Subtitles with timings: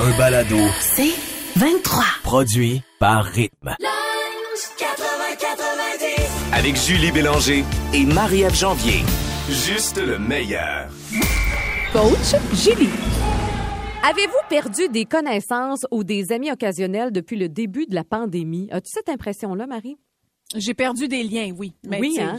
[0.00, 0.56] un balado.
[0.80, 1.12] C'est
[1.58, 2.04] 23.
[2.22, 3.74] Produit par Rythme.
[6.52, 9.02] Avec Julie Bélanger et Marie-Ève Janvier.
[9.48, 10.88] Juste le meilleur.
[11.92, 12.90] Coach Julie.
[14.08, 18.68] Avez-vous perdu des connaissances ou des amis occasionnels depuis le début de la pandémie?
[18.70, 19.96] As-tu cette impression-là, Marie?
[20.56, 21.74] J'ai perdu des liens, oui.
[21.86, 22.38] Mais Oui, hein?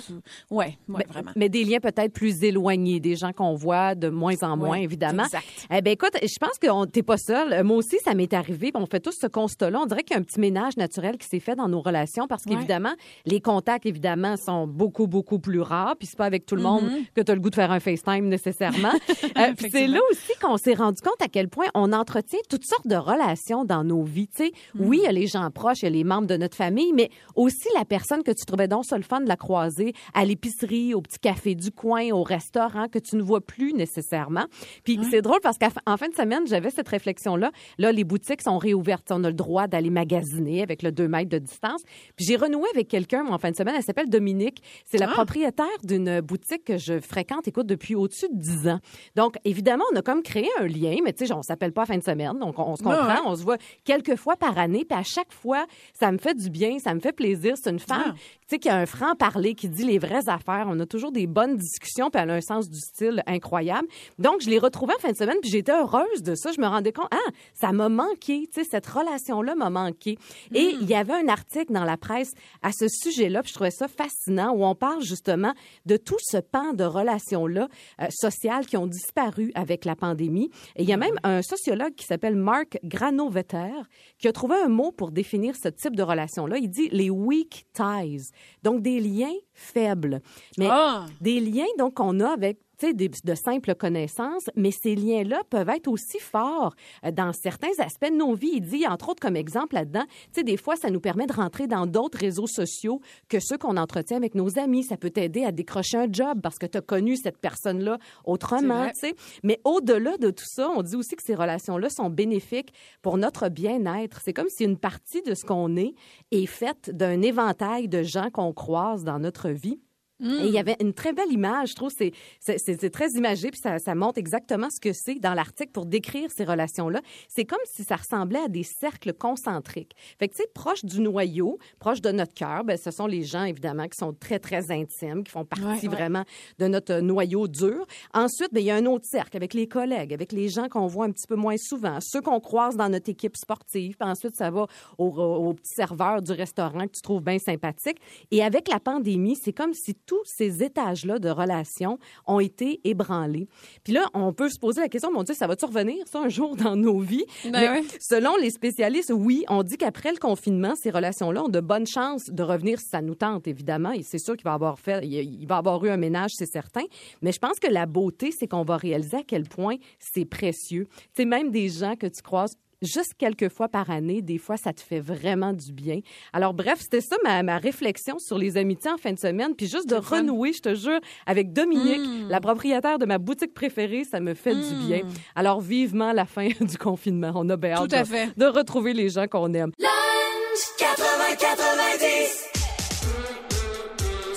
[0.50, 1.32] Ouais, ouais, Mais- vraiment.
[1.36, 4.84] Mais des liens peut-être plus éloignés, des gens qu'on voit de moins en moins, Ouais,
[4.84, 5.26] évidemment.
[5.26, 5.46] exact.
[5.71, 7.64] Eh ben écoute, je pense que t'es pas seul.
[7.64, 8.72] Moi aussi, ça m'est arrivé.
[8.73, 9.80] On fait tous ce constat-là.
[9.80, 12.26] On dirait qu'il y a un petit ménage naturel qui s'est fait dans nos relations
[12.27, 12.55] parce Ouais.
[12.55, 12.94] qu'évidemment,
[13.27, 15.95] les contacts, évidemment, sont beaucoup, beaucoup plus rares.
[16.00, 17.05] Puis c'est pas avec tout le monde Mm-hmm.
[17.14, 18.91] que tu as le goût de faire un FaceTime nécessairement.
[19.38, 22.66] Euh, puis c'est là aussi qu'on s'est rendu compte à quel point on entretient toutes
[22.66, 24.28] sortes de relations dans nos vies.
[24.73, 24.86] Mm.
[24.88, 26.91] oui, il y a les gens proches, il y a les membres de notre famille,
[26.94, 30.26] mais aussi la personne que tu trouvais donc ça le fun de la croiser à
[30.26, 34.45] l'épicerie, au petit café du coin, au restaurant, que tu ne vois plus nécessairement.
[34.84, 37.52] Puis c'est drôle parce qu'en fin de semaine, j'avais cette réflexion-là.
[37.77, 39.12] Là, les boutiques sont réouvertes.
[39.12, 41.81] On a le droit d'aller magasiner avec le 2 mètres de distance.
[42.16, 43.75] Puis j'ai renoué avec quelqu'un en fin de semaine.
[43.77, 44.61] Elle s'appelle Dominique.
[44.86, 48.80] C'est la propriétaire d'une boutique que je fréquente, écoute, depuis au-dessus de 10 ans.
[49.16, 51.86] Donc, évidemment, on a comme créé un lien, mais tu sais, on s'appelle pas à
[51.86, 52.38] fin de semaine.
[52.39, 53.08] Donc, on, on se comprend.
[53.08, 53.22] Ouais.
[53.25, 54.86] On se voit quelques fois par année.
[54.86, 55.66] Puis à chaque fois,
[56.00, 57.55] ça me fait du bien, ça me fait plaisir.
[57.61, 58.14] C'est une femme, Ah.
[58.14, 60.66] tu sais, qui a un franc-parler, qui dit les vraies affaires.
[60.68, 63.88] On a toujours des bonnes discussions, puis elle a un sens du style incroyable.
[64.18, 66.52] Donc, je l'ai retrouvée en fin de semaine, puis j'étais heureuse de ça.
[66.52, 70.17] Je me rendais compte, ah, ça m'a manqué, tu sais, cette relation-là m'a manqué.
[70.54, 73.72] Et il y avait un article dans la presse à ce sujet-là, puis je trouvais
[73.72, 75.54] ça fascinant, où on parle justement
[75.86, 77.67] de tout ce pan de relations-là
[78.02, 80.50] euh, sociales qui ont disparu avec la pandémie.
[80.76, 83.72] Et il y a même un sociologue qui s'appelle Mark Granovetter
[84.17, 86.58] qui a trouvé un mot pour définir ce type de relation-là.
[86.58, 88.31] Il dit les weak ties,
[88.63, 90.22] donc des liens faibles.
[90.58, 91.05] Mais Ah!
[91.22, 95.88] des liens donc qu'on a avec sais, de simples connaissances, mais ces liens-là peuvent être
[95.88, 98.52] aussi forts euh, dans certains aspects de nos vies.
[98.53, 101.33] Il dit, entre autres, comme exemple là-dedans, tu sais, des fois, ça nous permet de
[101.33, 104.83] rentrer dans d'autres réseaux sociaux que ceux qu'on entretient avec nos amis.
[104.83, 108.83] Ça peut t'aider à décrocher un job parce que tu as connu cette personne-là autrement,
[108.83, 108.92] vrai.
[108.93, 109.15] tu sais.
[109.43, 113.49] Mais au-delà de tout ça, on dit aussi que ces relations-là sont bénéfiques pour notre
[113.49, 114.21] bien-être.
[114.23, 115.93] C'est comme si une partie de ce qu'on est
[116.31, 119.80] est faite d'un éventail de gens qu'on croise dans notre vie.
[120.21, 123.80] Et il y avait une très belle image, je trouve, c'est très imagé, puis ça,
[123.80, 127.02] ça montre exactement ce que c'est dans l'article pour décrire ces relations-là.
[127.30, 129.94] C'est comme si ça ressemblait à des cercles concentriques.
[130.18, 133.24] Fait que, tu sais, proche du noyau, proche de notre cœur, ben, ce sont les
[133.24, 135.95] gens, évidemment, qui sont très, très intimes, qui font partie Ouais, ouais.
[135.95, 136.24] vraiment
[136.57, 137.86] de notre noyau dur.
[138.13, 140.88] Ensuite, ben, il y a un autre cercle avec les collègues, avec les gens qu'on
[140.88, 143.95] voit un petit peu moins souvent, ceux qu'on croise dans notre équipe sportive.
[143.97, 148.00] Puis ensuite, ça va au, au petit serveur du restaurant que tu trouves bien sympathique.
[148.31, 153.47] Et avec la pandémie, c'est comme si tous ces étages-là de relations ont été ébranlés.
[153.83, 156.30] Puis là, on peut se poser la question, mon Dieu, ça va-tu revenir, ça, un
[156.30, 157.25] jour dans nos vies?
[157.44, 157.83] Ben Mais.
[158.00, 162.31] Selon les spécialistes, oui, on dit qu'après le confinement, ces relations-là ont de bonnes chances
[162.31, 163.92] de revenir si ça nous tente, évidemment.
[163.92, 166.51] Et c'est sûr qu'il va avoir fait, il il va avoir eu un ménage, c'est
[166.51, 166.86] certain.
[167.21, 170.88] Mais je pense que la beauté, c'est qu'on va réaliser à quel point c'est précieux.
[170.89, 174.57] Tu sais, même des gens que tu croises juste quelques fois par année, des fois,
[174.57, 176.00] ça te fait vraiment du bien.
[176.34, 179.56] Alors, bref, c'était ça ma, ma réflexion sur les amitiés en fin de semaine.
[179.56, 182.30] Puis juste de renouer, je te jure, avec Dominique, Mm.
[182.30, 185.01] la propriétaire de ma boutique préférée, ça me fait du bien.
[185.36, 187.31] Alors, vivement la fin du confinement.
[187.36, 188.30] On a bien hâte Tout de- fait.
[188.38, 189.72] de retrouver les gens qu'on aime.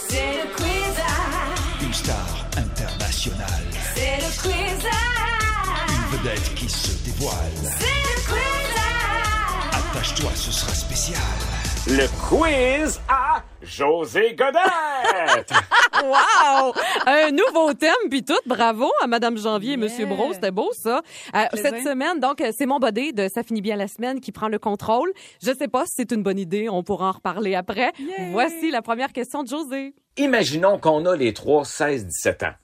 [0.08, 3.46] C'est le quiz à, Une star internationale.
[3.94, 4.86] c'est le quiz
[5.88, 8.01] Une vedette qui se dévoile.
[10.04, 10.26] C'est le quiz à.
[10.26, 11.20] Attache-toi, ce sera spécial.
[11.86, 15.52] Le quiz à José Godette!
[16.02, 16.72] Wow!
[17.06, 18.34] Un nouveau thème, puis tout.
[18.44, 19.84] Bravo à Madame Janvier et Yeah.
[19.84, 20.32] Monsieur Bro.
[20.32, 21.00] C'était beau, ça.
[21.36, 24.32] Euh, cette semaine, donc, euh, c'est mon body de Ça finit bien la semaine qui
[24.32, 25.12] prend le contrôle.
[25.40, 26.68] Je sais pas si c'est une bonne idée.
[26.68, 27.92] On pourra en reparler après.
[28.32, 29.94] Voici la première question de José.
[30.16, 32.54] Imaginons qu'on a les trois 16-17 ans.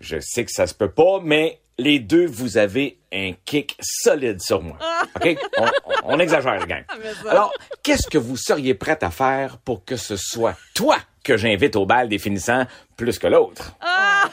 [0.00, 4.40] Je sais que ça se peut pas, mais les deux, vous avez un kick solide
[4.40, 4.76] sur moi.
[5.16, 5.36] OK?
[5.58, 6.84] On, on- on exagère, gang.
[7.28, 7.52] Alors,
[7.82, 11.86] qu'est-ce que vous seriez prête à faire pour que ce soit toi que j'invite au
[11.86, 12.64] bal des finissants
[12.96, 13.76] plus que l'autre?
[13.80, 14.28] Ah,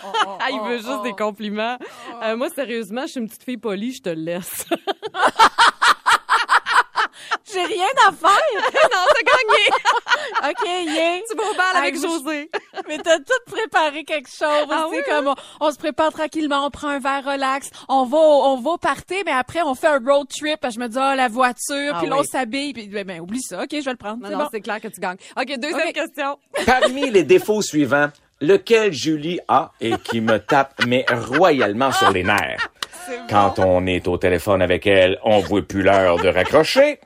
[0.52, 1.78] il veut juste des compliments.
[2.24, 4.66] Euh, moi, sérieusement, je suis une petite fille polie, je te le laisse.
[7.52, 8.30] J'ai rien à faire.
[8.92, 10.50] non, c'est gagné.
[10.52, 11.20] OK, yeah.
[11.30, 12.50] Tu vas au bal avec José.
[12.88, 14.68] Mais t'as tout préparé quelque chose.
[14.70, 18.06] Ah c'est oui, comme on, on se prépare tranquillement, on prend un verre relax, on
[18.06, 20.60] va on va party, mais après on fait un road trip.
[20.72, 22.22] Je me dis ah la voiture, Ah puis là oui.
[22.22, 23.64] on s'habille, puis ben, ben, oublie ça.
[23.64, 24.18] OK, je vais le prendre.
[24.22, 24.50] Non, C'est non, bon.
[24.52, 25.18] c'est clair que tu gagnes.
[25.38, 26.38] OK, deuxième question.
[26.66, 28.10] Parmi les défauts suivants,
[28.42, 32.70] lequel Julie a et qui me tape mais royalement sur les nerfs?
[33.30, 37.00] Quand on est au téléphone avec elle, on voit plus l'heure de raccrocher.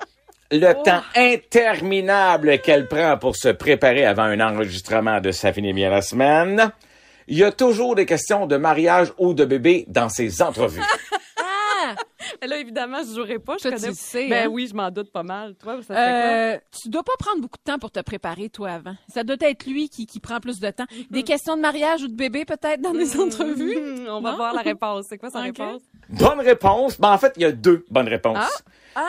[0.56, 5.90] Le temps interminable qu'elle prend pour se préparer avant un enregistrement de Ça finit bien
[5.90, 6.72] la semaine.
[7.28, 10.84] Il y a toujours des questions de mariage ou de bébé dans ses entrevues.
[12.42, 13.56] Mais là, évidemment, je jouerai pas.
[13.58, 13.82] Je Toi, connais...
[13.84, 14.50] tu le sais, Ben hein?
[14.52, 15.56] oui, je m'en doute pas mal.
[15.56, 16.56] Toi, ça fait?
[16.56, 18.96] Euh, tu dois pas prendre beaucoup de temps pour te préparer, toi, avant.
[19.14, 20.86] Ça doit être lui qui, qui prend plus de temps.
[21.12, 23.78] Des questions de mariage ou de bébé, peut-être, dans des entrevues?
[23.78, 24.38] Hmm, on va Non?
[24.38, 25.06] voir la réponse.
[25.10, 25.82] C'est quoi sa réponse?
[26.10, 27.00] Bonne réponse.
[27.00, 28.64] Ben, en fait, il y a deux bonnes réponses.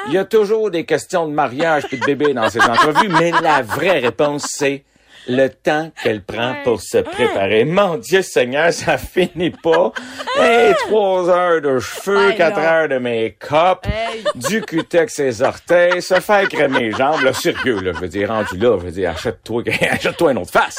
[0.09, 3.31] Il y a toujours des questions de mariage puis de bébé dans ces entrevues, mais
[3.33, 4.85] la vraie réponse, c'est
[5.29, 7.65] le temps qu'elle prend pour se préparer.
[7.65, 9.93] Mon Dieu Seigneur, ça finit pas.
[10.37, 12.65] Hey, trois heures de cheveux, Hey, quatre non.
[12.65, 13.87] heures de make-up,
[14.35, 17.21] du cutex ses orteils, se faire crémer les jambes.
[17.23, 20.51] Là, sérieux, là, je veux dire, rendu là, je veux dire, achète-toi, achète-toi une autre
[20.51, 20.77] face.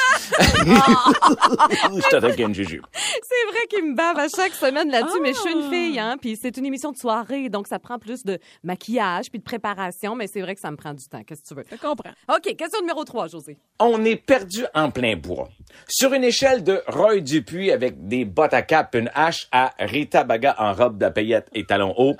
[0.66, 2.82] je te taquine, Juju.
[2.94, 5.58] C'est vrai qu'il me bave à chaque semaine là-dessus, mais je suis Ah.
[5.58, 9.30] une fille, hein, puis c'est une émission de soirée, donc ça prend plus de maquillage
[9.30, 11.22] puis de préparation, mais c'est vrai que ça me prend du temps.
[11.26, 11.66] Qu'est-ce que tu veux?
[11.72, 12.12] Je comprends.
[12.30, 13.58] OK, question numéro 3, José.
[13.80, 15.48] On est perdu en plein bois.
[15.88, 20.24] Sur une échelle de Roy Dupuis avec des bottes à cap, une hache à Rita
[20.24, 22.16] Baga en robe de paillettes et talons hauts,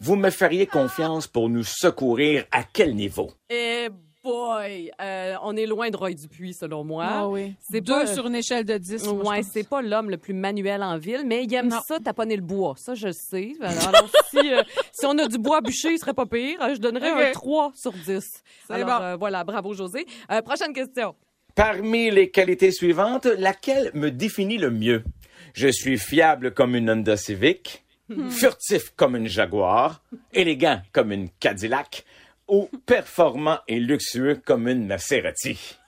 [0.00, 3.30] vous me feriez confiance pour nous secourir à quel niveau?
[3.48, 3.88] Eh
[4.22, 4.90] boy!
[5.00, 7.04] Euh, on est loin de Roy Dupuis, selon moi.
[7.08, 7.54] Ah oui.
[7.70, 9.04] C'est Deux pas- sur une échelle de 10.
[9.04, 11.80] moi, je Ouais, c'est pas l'homme le plus manuel en ville, mais il aime Non.
[11.86, 12.74] ça taponner le bois.
[12.76, 13.52] Ça, je sais.
[13.60, 14.62] Alors, si, euh,
[14.92, 16.58] si on a du bois à bûcher, il serait pas pire.
[16.74, 18.42] Je donnerais un 3 sur 10.
[18.66, 19.04] C'est Alors, bon.
[19.04, 20.04] euh, voilà, bravo, José.
[20.32, 21.14] Euh, prochaine question.
[21.54, 25.04] Parmi les qualités suivantes, laquelle me définit le mieux?
[25.52, 27.84] Je suis fiable comme une Honda Civic,
[28.28, 30.02] furtif comme une Jaguar,
[30.32, 32.04] élégant comme une Cadillac
[32.48, 35.78] ou performant et luxueux comme une Maserati.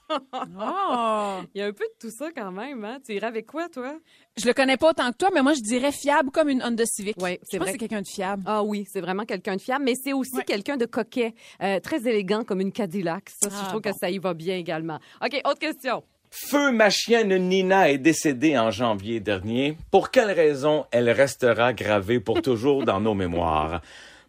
[0.59, 1.41] Ah!
[1.53, 2.83] Il y a un peu de tout ça quand même.
[2.85, 2.99] Hein?
[3.05, 3.95] Tu irais avec quoi, toi?
[4.37, 6.85] Je le connais pas autant que toi, mais moi, je dirais fiable comme une Honda
[6.85, 7.21] Civic.
[7.21, 7.73] Ouais, Je c'est pense vrai.
[7.73, 8.43] que c'est quelqu'un de fiable.
[8.45, 10.43] Ah oui, c'est vraiment quelqu'un de fiable, mais c'est aussi Ouais.
[10.43, 13.29] quelqu'un de coquet, euh, très élégant comme une Cadillac.
[13.29, 13.91] Ça, Ah, je trouve bon.
[13.91, 14.99] que ça y va bien également.
[15.23, 16.03] OK, autre question.
[16.29, 19.77] Feu, ma chienne Nina est décédée en janvier dernier.
[19.91, 23.81] Pour quelle raison elle restera gravée pour toujours dans nos mémoires?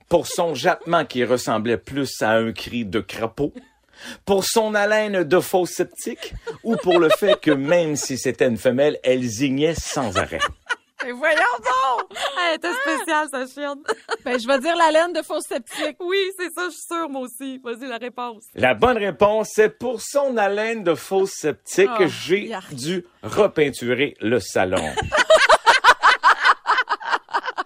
[0.08, 3.52] Pour son jappement qui ressemblait plus à un cri de crapaud?
[4.24, 6.34] Pour son haleine de faux sceptique?
[6.64, 10.38] Ou pour le fait que même si c'était une femelle, elle zignait sans arrêt?
[11.04, 12.18] Mais voyons donc!
[12.48, 13.78] Elle était spéciale, sa chienne.
[14.24, 15.96] Ben, je vais dire la laine de faux sceptique.
[16.00, 17.60] oui, c'est ça, je suis sûre, moi aussi.
[17.62, 18.44] Vas-y, la réponse.
[18.54, 22.74] La bonne réponse, c'est pour son haleine de faux sceptique, Oh, j'ai yark.
[22.74, 24.82] dû repeinturer le salon.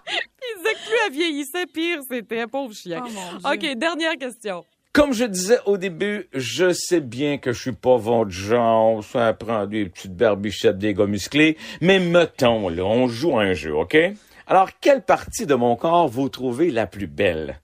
[0.09, 3.03] Il disait que plus elle vieillissait, pire c'était, pauvre chien.
[3.05, 3.69] Oh, mon Dieu.
[3.71, 4.63] OK, dernière question.
[4.93, 9.33] Comme je disais au début, je sais bien que je suis pas votre genre, ça
[9.33, 13.97] prend des petites barbichettes, des gars musclés, mais mettons, là, on joue un jeu, OK?
[14.45, 17.59] Alors, quelle partie de mon corps vous trouvez la plus belle?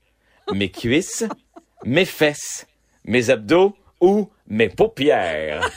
[0.51, 1.23] Mes cuisses,
[1.85, 2.65] mes fesses,
[3.05, 5.69] mes abdos ou mes paupières?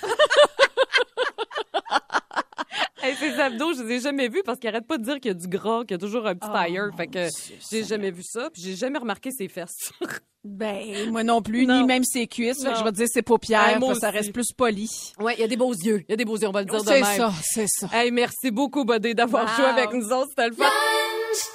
[3.03, 5.31] Hey, ses abdos, je les ai jamais vus parce qu'il arrête pas de dire qu'il
[5.31, 6.89] y a du gras, qu'il y a toujours un petit Oh, tire.
[6.91, 7.29] mon Fait que
[7.71, 9.93] j'ai jamais vu ça, puis j'ai jamais remarqué ses fesses.
[10.45, 11.83] Ben, moi non plus, Non.
[11.83, 12.65] ni même ses cuisses.
[12.65, 14.91] Fait que je vais dire ses paupières, que ça reste plus poli.
[15.21, 16.03] ouais, il y a des beaux yeux.
[16.09, 17.17] Il y a des beaux yeux, on va le dire de C'est même.
[17.17, 17.89] ça, c'est ça.
[17.93, 19.51] Hey, merci beaucoup, Buddy, d'avoir Wow.
[19.55, 20.31] joué avec nous autres.
[20.31, 20.65] C'était le fun.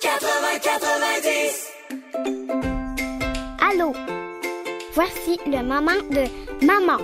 [0.01, 1.67] 80-90.
[3.59, 3.91] Allô,
[4.93, 6.97] voici le moment de maman.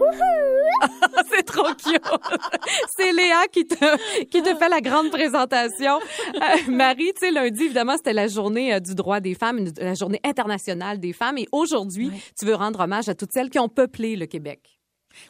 [1.30, 2.02] C'est trop cute.
[2.96, 5.98] C'est Léa qui te, qui te fait la grande présentation.
[6.34, 9.94] Euh, Marie, tu sais, lundi, évidemment, c'était la journée euh, du droit des femmes, la
[9.94, 11.38] journée internationale des femmes.
[11.38, 14.79] Et aujourd'hui, tu veux rendre hommage à toutes celles qui ont peuplé le Québec.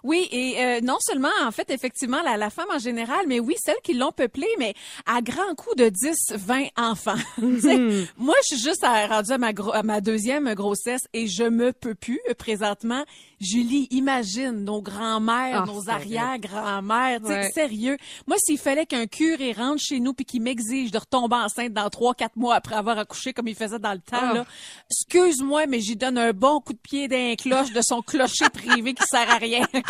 [0.04, 3.54] Oui, et euh, non seulement, en fait, effectivement, la, la femme en général, mais oui,
[3.64, 4.74] celles qui l'ont peuplée, mais
[5.06, 7.14] à grand coup de 10, 20 enfants.
[7.60, 7.78] Sais,
[8.18, 11.44] Moi, je suis juste à, rendue à ma, gro- à ma deuxième grossesse et je
[11.44, 13.04] me peux plus euh, présentement.
[13.40, 17.50] Julie, imagine nos grands-mères, Ah, nos arrière-grands-mères, Ouais.
[17.52, 17.96] sérieux.
[18.26, 21.88] Moi, s'il fallait qu'un curé rentre chez nous puis qu'il m'exige de retomber enceinte dans
[21.88, 24.34] trois, quatre mois après avoir accouché comme il faisait dans le temps, Ah.
[24.34, 24.46] là,
[24.90, 28.92] excuse-moi, mais j'y donne un bon coup de pied d'un cloche de son clocher privé
[28.94, 29.66] qui sert à rien.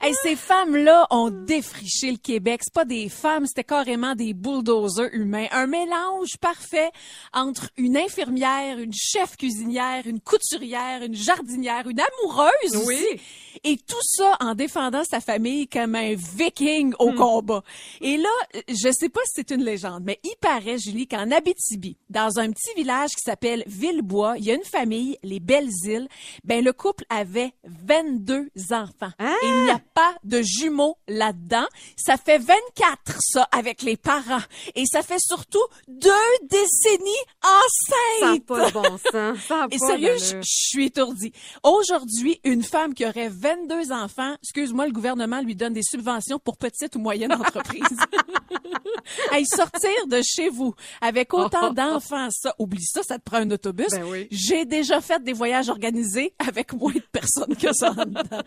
[0.00, 2.60] Hey, ces femmes-là ont défriché le Québec.
[2.62, 5.46] C'est pas des femmes, c'était carrément des bulldozers humains.
[5.50, 6.90] Un mélange parfait
[7.34, 12.94] entre une infirmière, une chef cuisinière, une couturière, une jardinière, une amoureuse Oui.
[12.94, 13.20] aussi.
[13.64, 17.64] Et tout ça en défendant sa famille comme un viking au combat.
[18.00, 18.28] Et là,
[18.68, 22.52] je sais pas si c'est une légende, mais il paraît, Julie, qu'en Abitibi, dans un
[22.52, 26.06] petit village qui s'appelle Villebois, il y a une famille, les Belles Îles.
[26.44, 27.52] Ben, le couple avait
[27.84, 29.12] 22 enfants.
[29.18, 29.34] Hein?
[29.42, 31.66] Et il n'y a pas de jumeaux là-dedans.
[31.96, 34.42] Ça fait 24, ça, avec les parents.
[34.74, 36.10] Et ça fait surtout deux
[36.42, 37.10] décennies
[37.42, 38.46] Ça enceintes.
[38.46, 39.38] pas de bon sens.
[39.48, 41.32] Ça a Et sérieux, je suis étourdie.
[41.62, 46.56] Aujourd'hui, une femme qui aurait 22 enfants, excuse-moi, le gouvernement lui donne des subventions pour
[46.56, 47.82] petites ou moyennes entreprises.
[49.32, 53.50] hey, sortir de chez vous avec autant d'enfants, ça, oublie ça, ça te prend un
[53.50, 53.88] autobus.
[53.90, 54.28] Ben oui.
[54.30, 58.42] J'ai déjà fait des voyages organisés avec moins de personnes que ça en dedans.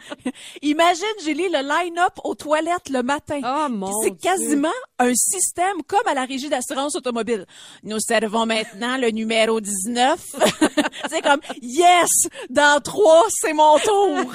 [0.62, 3.40] Imagine, Julie, le line-up aux toilettes le matin.
[3.44, 7.46] Oh, mon C'est quasiment un système comme à la régie d'assurance automobile.
[7.84, 10.36] Nous servons maintenant le numéro 19.
[11.10, 12.10] c'est comme, yes,
[12.50, 14.34] dans trois, c'est mon tour.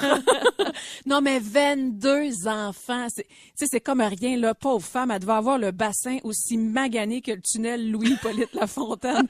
[1.05, 4.53] non, mais 22 enfants, c'est, c'est comme rien, là.
[4.53, 9.27] Pauvre femme, elle devait avoir le bassin aussi magané que le tunnel Louis-Hippolyte Lafontaine.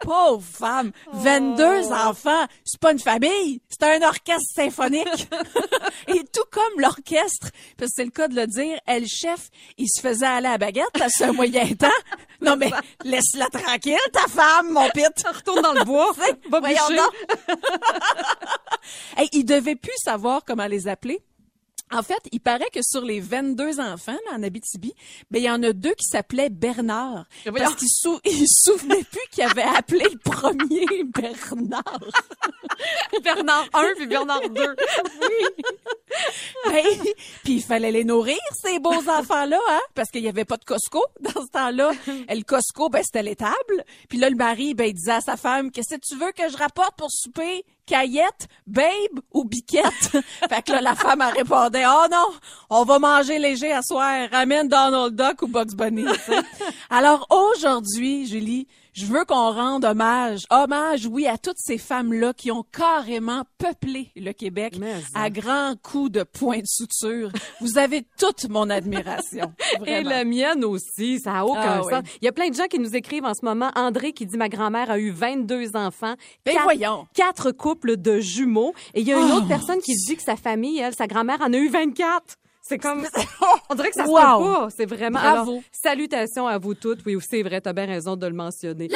[0.00, 5.28] Pauvre femme, 22 enfants, c'est pas une famille, c'est un orchestre symphonique.
[6.08, 9.88] Et tout comme l'orchestre, parce que c'est le cas de le dire, elle chef, il
[9.88, 11.88] se faisait aller à la baguette c'est un moyen temps.
[12.40, 12.70] Non mais
[13.04, 15.04] laisse-la tranquille ta femme, mon pit.
[15.26, 16.12] Retourne dans le bois.
[16.50, 16.60] Va.
[19.16, 21.22] Hey, il devait plus savoir comment les appeler.
[21.92, 24.94] En fait, il paraît que sur les 22 enfants là, en Abitibi,
[25.30, 27.64] ben il y en a deux qui s'appelaient Bernard voyons.
[27.64, 32.00] parce qu'ils sou ils souvenaient plus qu'ils avaient appelé le premier Bernard.
[33.24, 34.76] Bernard 1 puis Bernard 2.
[36.66, 36.84] Ben,
[37.44, 40.56] puis il fallait les nourrir ces beaux enfants là hein parce qu'il y avait pas
[40.56, 41.92] de Costco dans ce temps-là.
[42.28, 43.84] Et le Costco ben c'était l'étable.
[44.08, 46.48] Puis là le mari ben il disait à sa femme qu'est-ce que tu veux que
[46.48, 47.64] je rapporte pour souper?
[47.90, 49.82] Caillette, Babe ou Biquette?
[50.48, 52.26] fait que là, la femme, elle répondait, oh non,
[52.70, 56.04] on va manger léger à soir, ramène Donald Duck ou Bugs Bunny.
[56.88, 62.50] Alors aujourd'hui, Julie, je veux qu'on rende hommage, hommage, oui, à toutes ces femmes-là qui
[62.50, 67.30] ont carrément peuplé le Québec Mais à grands coups de points de suture.
[67.60, 69.52] Vous avez toute mon admiration.
[69.86, 72.02] Et la mienne aussi, ça a aucun Ah sens.
[72.04, 72.10] oui.
[72.22, 73.70] Il y a plein de gens qui nous écrivent en ce moment.
[73.76, 76.14] André qui dit ma grand-mère a eu 22 enfants.
[76.44, 77.06] Ben quatre, voyons.
[77.14, 78.74] Quatre couples de jumeaux.
[78.94, 81.06] Et il y a une Oh, autre personne qui dit que sa famille, elle, sa
[81.06, 82.36] grand-mère en a eu 24.
[82.70, 83.04] C'est comme,
[83.68, 84.16] on dirait que ça se Wow.
[84.38, 84.68] peut pas.
[84.76, 85.50] C'est vraiment, Bravo.
[85.50, 87.00] alors, salutations à vous toutes.
[87.04, 88.88] Oui, c'est vrai, t'as bien raison de le mentionner.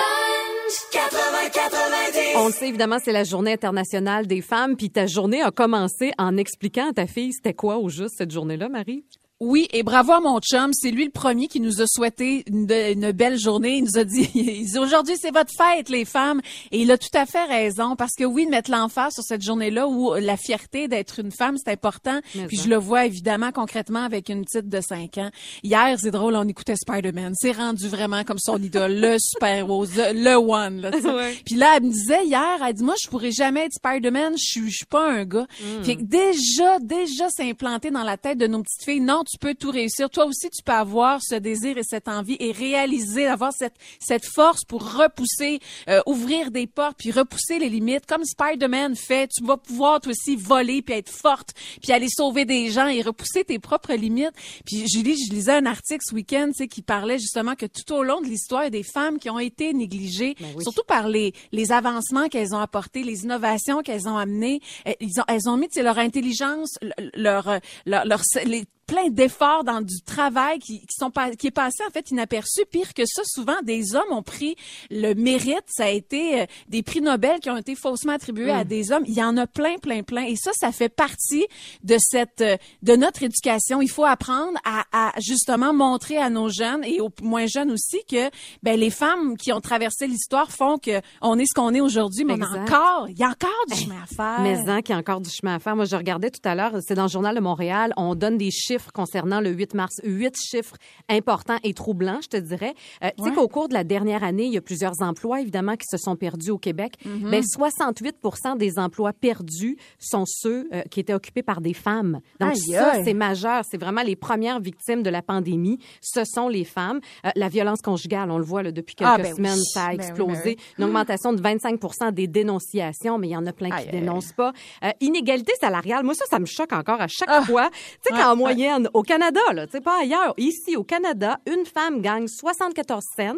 [2.37, 4.77] On le sait, évidemment, c'est la journée internationale des femmes.
[4.77, 8.31] Puis ta journée a commencé en expliquant à ta fille c'était quoi au juste cette
[8.31, 9.05] journée-là, Marie?
[9.41, 10.71] Oui, et bravo à mon chum.
[10.73, 13.79] C'est lui le premier qui nous a souhaité une, une belle journée.
[13.79, 16.41] Il nous a dit, aujourd'hui c'est votre fête les femmes.
[16.71, 19.43] Et il a tout à fait raison parce que oui, de mettre l'emphase sur cette
[19.43, 22.21] journée-là où la fierté d'être une femme c'est important.
[22.37, 22.63] Mais Puis ça.
[22.65, 25.31] je le vois évidemment concrètement avec une petite de 5 ans.
[25.65, 27.33] Hier, c'est drôle, on écoutait Spider-Man.
[27.35, 30.81] C'est rendu vraiment comme son idole, le super-héros, the- le one.
[30.81, 30.91] Là.
[30.91, 31.37] Ouais.
[31.45, 34.45] Puis là, elle me disait hier, elle dit moi je pourrais jamais être Spider-Man, je
[34.45, 35.47] suis je suis pas un gars.
[35.61, 35.83] Hmm.
[35.85, 39.01] Fait que déjà déjà c'est implanté dans la tête de nos petites filles.
[39.01, 40.09] Non, tu peux tout réussir.
[40.11, 44.25] Toi aussi tu peux avoir ce désir et cette envie et réaliser avoir cette cette
[44.27, 49.29] force pour repousser euh, ouvrir des portes puis repousser les limites comme Spider-Man fait.
[49.37, 51.51] Tu vas pouvoir toi aussi voler puis être forte
[51.83, 54.33] puis aller sauver des gens et repousser tes propres limites.
[54.67, 57.93] Puis Julie, je lisais un article ce week-end, tu sais, qui parlait justement que tout
[57.95, 60.63] au long de l'histoire, il y a des femmes qui ont été négligées, Ben oui.
[60.63, 64.61] surtout par les, les avancements qu'elles ont apportés, les innovations qu'elles ont amenées.
[64.85, 68.65] Elles, ont, elles ont mis tu sais, leur intelligence, le- leur, euh, leur, leur- les,
[68.87, 72.63] plein d'efforts dans du travail qui, qui sont pas, qui est passé en fait inaperçu.
[72.71, 74.57] Pire que ça, souvent des hommes ont pris
[74.91, 75.65] le mérite.
[75.69, 79.05] Ça a été euh, des prix Nobel qui ont été faussement attribués à des hommes.
[79.07, 80.25] Il y en a plein, plein, plein.
[80.25, 81.47] Et ça, ça fait partie
[81.83, 83.81] de cette, euh, de notre éducation.
[83.81, 87.99] Il faut apprendre à, à justement montrer à nos jeunes et aux moins jeunes aussi
[88.11, 88.31] que
[88.63, 92.25] ben les femmes qui ont traversé l'histoire font que on est ce qu'on est aujourd'hui.
[92.25, 92.73] Mais Exact.
[92.73, 94.41] encore, il y a encore du chemin à faire.
[94.41, 95.77] Mais en qu'il y a encore du chemin à faire.
[95.77, 98.51] Moi, je regardais tout à l'heure, c'est dans le Journal de Montréal, on donne des
[98.51, 100.01] chiffres concernant le 8 mars.
[100.05, 100.77] Huit chiffres
[101.09, 102.75] importants et troublants, je te dirais.
[103.03, 105.77] Euh, Tu sais qu'au cours de la dernière année, il y a plusieurs emplois, évidemment,
[105.77, 106.95] qui se sont perdus au Québec.
[107.05, 107.29] Mm-hmm.
[107.29, 108.17] Mais 68
[108.59, 112.21] des emplois perdus sont ceux euh, qui étaient occupés par des femmes.
[112.41, 113.63] Donc, Aïe, ça, c'est majeur.
[113.71, 115.79] C'est vraiment les premières victimes de la pandémie.
[116.01, 117.01] Ce sont les femmes.
[117.25, 119.37] Euh, la violence conjugale, on le voit là, depuis quelques Ah, ben oui.
[119.37, 120.41] semaines, ça a Ben oui, ben explosé.
[120.45, 120.57] oui.
[120.79, 124.01] Une augmentation de 25 des dénonciations, mais il y en a plein qui Aïe, aïe.
[124.01, 124.53] dénoncent pas.
[124.83, 127.43] Euh, inégalité salariale, moi ça, ça me choque encore à chaque Ah.
[127.43, 127.71] fois.
[128.05, 130.35] Tu sais, qu'en moyenne, moyenne au Canada, là, tu sais, pas ailleurs.
[130.37, 133.35] Ici, au Canada, une femme gagne 74 cents,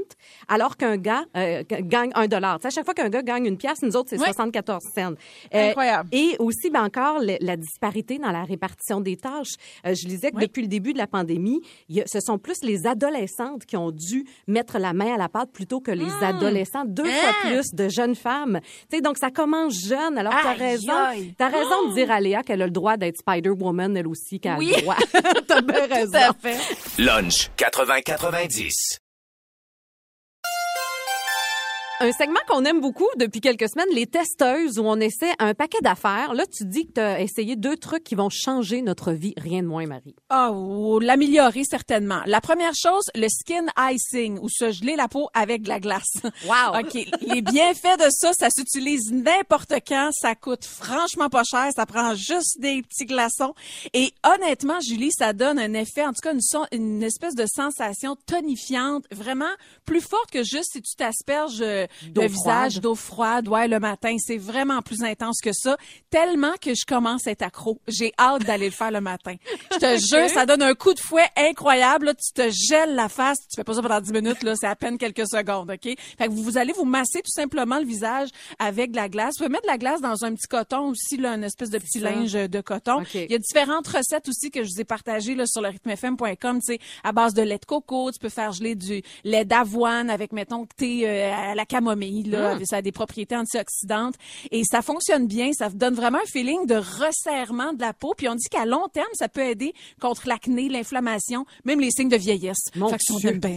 [0.48, 2.58] alors qu'un gars euh, gagne un dollar.
[2.58, 4.26] Tu sais, à chaque fois qu'un gars gagne une pièce, nous autres, c'est Oui.
[4.26, 5.12] 74 cents.
[5.54, 6.08] Euh, Incroyable.
[6.12, 9.54] Et aussi, ben encore, le- la disparité dans la répartition des tâches.
[9.86, 10.42] Euh, je lisais que Oui.
[10.46, 13.76] depuis le début de la pandémie, il y a- ce sont plus les adolescentes qui
[13.76, 16.84] ont dû mettre la main à la pâte plutôt que les adolescents.
[16.84, 17.50] Deux fois Hein?
[17.50, 18.60] plus de jeunes femmes.
[18.90, 20.18] Tu sais, donc ça commence jeune.
[20.18, 20.92] Alors, tu as raison.
[20.92, 21.34] aïe.
[21.38, 24.58] T'as raison de dire à Léa qu'elle a le droit d'être Spider-Woman, elle aussi, qu'elle
[24.58, 24.72] Oui.
[24.72, 24.96] a le droit.
[25.46, 26.12] T'as bien raison.
[26.12, 26.58] Tout à fait.
[26.98, 28.98] Lunch 80-90.
[31.98, 35.78] Un segment qu'on aime beaucoup depuis quelques semaines, les testeuses, où on essaie un paquet
[35.80, 36.34] d'affaires.
[36.34, 39.62] Là, tu dis que tu as essayé deux trucs qui vont changer notre vie, rien
[39.62, 40.14] de moins, Marie.
[40.30, 42.20] Oh, l'améliorer certainement.
[42.26, 46.12] La première chose, le skin icing, ou se geler la peau avec de la glace.
[46.46, 46.80] Wow!
[46.80, 46.94] OK.
[47.22, 50.10] Les bienfaits de ça, ça s'utilise n'importe quand.
[50.12, 51.70] Ça coûte franchement pas cher.
[51.74, 53.54] Ça prend juste des petits glaçons.
[53.94, 57.46] Et honnêtement, Julie, ça donne un effet, en tout cas, une, son- une espèce de
[57.46, 59.48] sensation tonifiante, vraiment
[59.86, 61.64] plus forte que juste si tu t'asperges
[62.14, 64.14] le visage d'eau froide, ouais, le matin.
[64.18, 65.76] C'est vraiment plus intense que ça.
[66.10, 67.80] Tellement que je commence à être accro.
[67.88, 69.34] J'ai hâte d'aller le faire le matin.
[69.72, 72.06] Je te jure, ça donne un coup de fouet incroyable.
[72.06, 72.14] là.
[72.14, 73.38] Tu te gèles la face.
[73.48, 74.54] Tu fais pas ça pendant 10 minutes, là.
[74.56, 75.82] C'est à peine quelques secondes, OK?
[75.82, 78.28] Fait que vous, vous allez vous masser tout simplement le visage
[78.58, 79.34] avec de la glace.
[79.38, 81.78] Vous pouvez mettre de la glace dans un petit coton aussi, là, une espèce de
[81.78, 83.02] petit linge de coton.
[83.14, 86.60] Il y a différentes recettes aussi que je vous ai partagées, là, sur le rythmefm.com,
[86.60, 88.10] tu sais, à base de lait de coco.
[88.12, 92.58] Tu peux faire geler du lait d'avoine avec, mettons, thé euh, à la camomille, là.
[92.64, 94.14] Ça a des propriétés antioxydantes.
[94.50, 95.50] Et ça fonctionne bien.
[95.52, 98.14] Ça donne vraiment un feeling de resserrement de la peau.
[98.16, 102.08] Puis on dit qu'à long terme, ça peut aider contre l'acné, l'inflammation, même les signes
[102.08, 102.56] de vieillesse.
[102.74, 102.96] Ça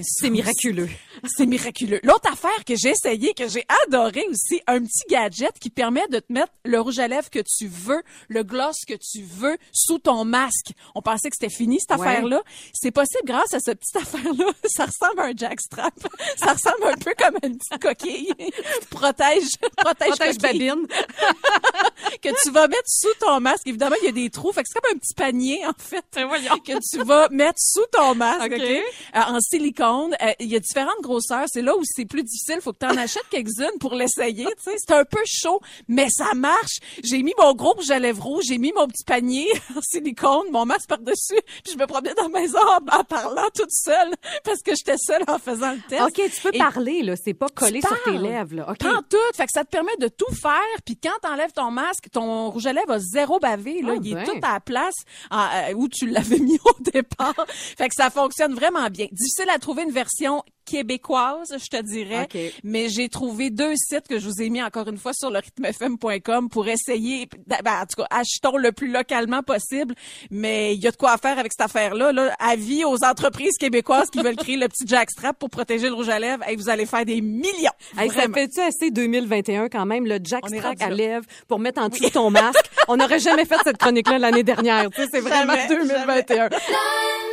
[0.03, 0.89] c'est miraculeux.
[1.37, 1.99] c'est miraculeux.
[2.03, 6.19] L'autre affaire que j'ai essayé, que j'ai adoré aussi, un petit gadget qui permet de
[6.19, 9.99] te mettre le rouge à lèvres que tu veux, le gloss que tu veux sous
[9.99, 10.71] ton masque.
[10.95, 12.07] On pensait que c'était fini, cette Ouais.
[12.07, 12.41] affaire-là.
[12.73, 14.45] C'est possible grâce à cette petite affaire-là.
[14.65, 15.93] Ça ressemble à un jackstrap.
[16.37, 18.08] Ça ressemble un peu comme une petite coquille.
[18.89, 19.47] protège,
[19.77, 20.85] protège, Protège babine.
[22.21, 23.65] que tu vas mettre sous ton masque.
[23.65, 24.51] Évidemment, il y a des trous.
[24.51, 28.15] Fait que c'est comme un petit panier, en fait, que tu vas mettre sous ton
[28.15, 28.53] masque, OK.
[28.53, 28.61] OK?
[28.61, 30.15] Euh, en silicone.
[30.21, 31.45] Euh, Il y a différentes grosseurs.
[31.47, 32.59] C'est là où c'est plus difficile.
[32.61, 34.75] Faut que tu en achètes quelques-unes pour l'essayer, tu sais.
[34.77, 36.79] C'est un peu chaud, mais ça marche.
[37.03, 38.45] J'ai mis mon gros rouge à lèvres rouge.
[38.47, 41.39] J'ai mis mon petit panier en silicone, mon masque par-dessus.
[41.63, 44.13] Puis je me promenais dans la maison en, en parlant toute seule
[44.43, 46.01] parce que j'étais seule en faisant le test.
[46.01, 47.13] OK, tu peux Et- parler, là.
[47.23, 48.69] C'est pas collé sur tes lèvres, là.
[48.69, 48.77] OK.
[48.77, 49.17] Prends tout.
[49.35, 50.59] Fait que ça te permet de tout faire.
[50.85, 53.81] Puis quand t'enlèves ton masque, ton rouge à lèvres va zéro bavé.
[53.81, 53.93] Là.
[53.95, 54.23] Ah, il est ben.
[54.25, 54.95] tout à la place
[55.31, 57.33] euh, où tu l'avais mis au départ.
[57.47, 59.07] fait que ça fonctionne vraiment bien.
[59.11, 62.23] Difficile à trouver une version québécoise, je te dirais.
[62.23, 62.39] OK.
[62.63, 65.39] Mais j'ai trouvé deux sites que je vous ai mis encore une fois sur le
[65.39, 67.27] rythmefm.com pour essayer.
[67.47, 69.95] Ben, en tout cas, achetons le plus localement possible.
[70.29, 72.11] Mais il y a de quoi faire avec cette affaire-là.
[72.11, 72.35] Là.
[72.39, 76.19] Avis aux entreprises québécoises qui veulent créer le petit jackstrap pour protéger le rouge à
[76.19, 76.43] lèvres.
[76.47, 77.71] Et vous allez faire des millions.
[77.97, 81.25] Hey, ça fait-tu assez 2021 quand même, le Jack On est Strack rendu à lèvres
[81.47, 82.69] pour mettre en dessous de ton masque?
[82.87, 84.89] On n'aurait jamais fait cette chronique-là l'année dernière.
[84.89, 86.49] Tu sais, c'est vraiment Jamais, 2021.
[86.49, 87.28] Lunch 80-90.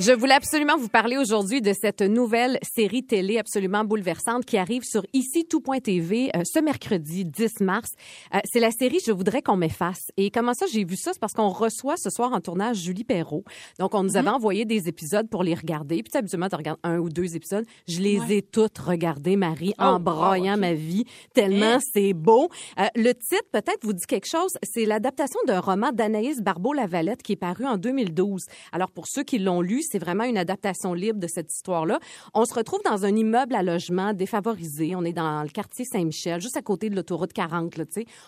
[0.00, 4.82] Je voulais absolument vous parler aujourd'hui de cette nouvelle série télé absolument bouleversante qui arrive
[4.84, 7.90] sur ici tout.tv euh, ce mercredi 10 mars.
[8.34, 10.10] Euh, c'est la série Je voudrais qu'on m'efface.
[10.16, 11.12] Et comment ça j'ai vu ça?
[11.12, 13.44] C'est parce qu'on reçoit ce soir en tournage Julie Perrault.
[13.78, 16.02] Donc on nous avait envoyé des épisodes pour les regarder.
[16.02, 19.94] Puis habituellement tu regardes un ou deux épisodes, je les ai toutes regardées Marie en
[19.94, 22.48] wow, broyant ma vie tellement c'est beau.
[22.78, 27.32] Euh, le titre peut-être vous dit quelque chose, c'est l'adaptation d'un roman d'Anaïs Barbeau-Lavalette qui
[27.32, 28.46] est paru en 2012.
[28.72, 31.98] Alors pour ceux qui l'ont lu, c'est vraiment une adaptation libre de cette histoire-là.
[32.34, 34.94] On se retrouve dans un immeuble à logement défavorisé.
[34.94, 37.76] On est dans le quartier Saint-Michel, juste à côté de l'autoroute 40.
[37.76, 37.84] Là,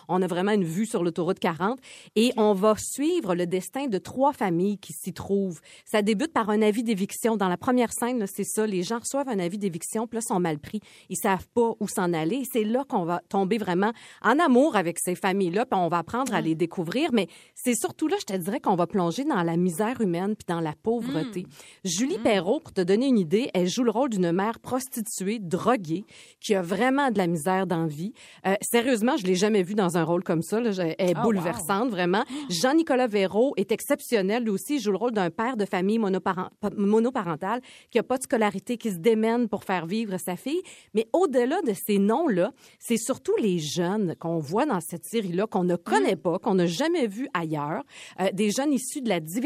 [0.09, 1.79] on a vraiment une vue sur l'autoroute 40
[2.15, 5.61] et on va suivre le destin de trois familles qui s'y trouvent.
[5.85, 7.37] Ça débute par un avis d'éviction.
[7.37, 8.67] Dans la première scène, c'est ça.
[8.67, 10.81] Les gens reçoivent un avis d'éviction, puis là, sont mal pris.
[11.09, 12.37] Ils savent pas où s'en aller.
[12.37, 15.99] Et c'est là qu'on va tomber vraiment en amour avec ces familles-là, puis on va
[15.99, 17.11] apprendre à les découvrir.
[17.13, 20.45] Mais c'est surtout là, je te dirais, qu'on va plonger dans la misère humaine puis
[20.47, 21.45] dans la pauvreté.
[21.83, 26.05] Julie Perrault, pour te donner une idée, elle joue le rôle d'une mère prostituée, droguée,
[26.39, 28.13] qui a vraiment de la misère dans la vie.
[28.47, 30.59] Euh, sérieusement, je l'ai jamais vue dans un rôle comme ça.
[30.59, 30.71] Là.
[30.97, 32.23] Elle est Oh, bouleversante, vraiment.
[32.49, 34.43] Jean-Nicolas Vérault est exceptionnel.
[34.43, 37.61] Lui aussi, il joue le rôle d'un père de famille monoparent- pa- monoparentale
[37.91, 40.61] qui a pas de scolarité, qui se démène pour faire vivre sa fille.
[40.93, 45.63] Mais au-delà de ces noms-là, c'est surtout les jeunes qu'on voit dans cette série-là, qu'on
[45.63, 47.83] ne connaît pas, qu'on n'a jamais vu ailleurs.
[48.19, 49.42] Euh, des jeunes issus de la diversité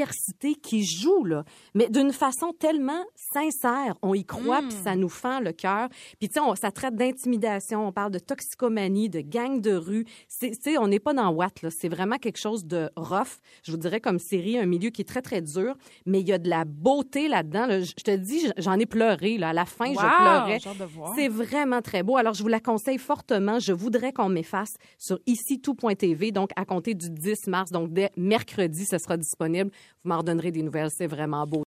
[0.62, 3.96] qui joue, là, mais d'une façon tellement sincère.
[4.02, 5.90] On y croit, puis ça nous fend le cœur.
[6.20, 10.06] Puis, tu sais, ça traite d'intimidation, on parle de toxicomanie, de gang de rue.
[10.40, 11.70] Tu sais, on n'est pas dans Watt, là.
[11.72, 13.38] C'est vraiment quelque chose de rough.
[13.64, 16.34] Je vous dirais comme série, un milieu qui est très, très dur, mais il y
[16.34, 17.66] a de la beauté là-dedans.
[17.68, 17.82] là.
[17.82, 19.50] Je je te dis, j'en ai pleuré, là.
[19.50, 20.60] À la fin, je Wow, pleurais.
[20.80, 21.14] de voir.
[21.16, 22.16] C'est vraiment très beau.
[22.18, 23.60] Alors, je vous la conseille fortement.
[23.60, 27.72] Je voudrais qu'on m'efface sur ici tout.tv, donc à compter du 10 mars.
[27.72, 29.72] Donc, dès mercredi, ce sera disponible.
[30.04, 30.91] Vous m'en redonnerez des nouvelles.
[30.91, 31.63] C'est vraiment beau.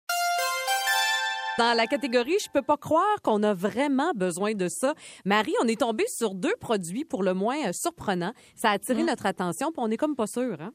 [1.58, 4.94] Dans la catégorie, je peux pas croire qu'on a vraiment besoin de ça.
[5.24, 8.34] Marie, on est tombé sur deux produits pour le moins euh, surprenants.
[8.56, 10.74] Ça a attiré notre attention, puis on est comme pas sûr, hein?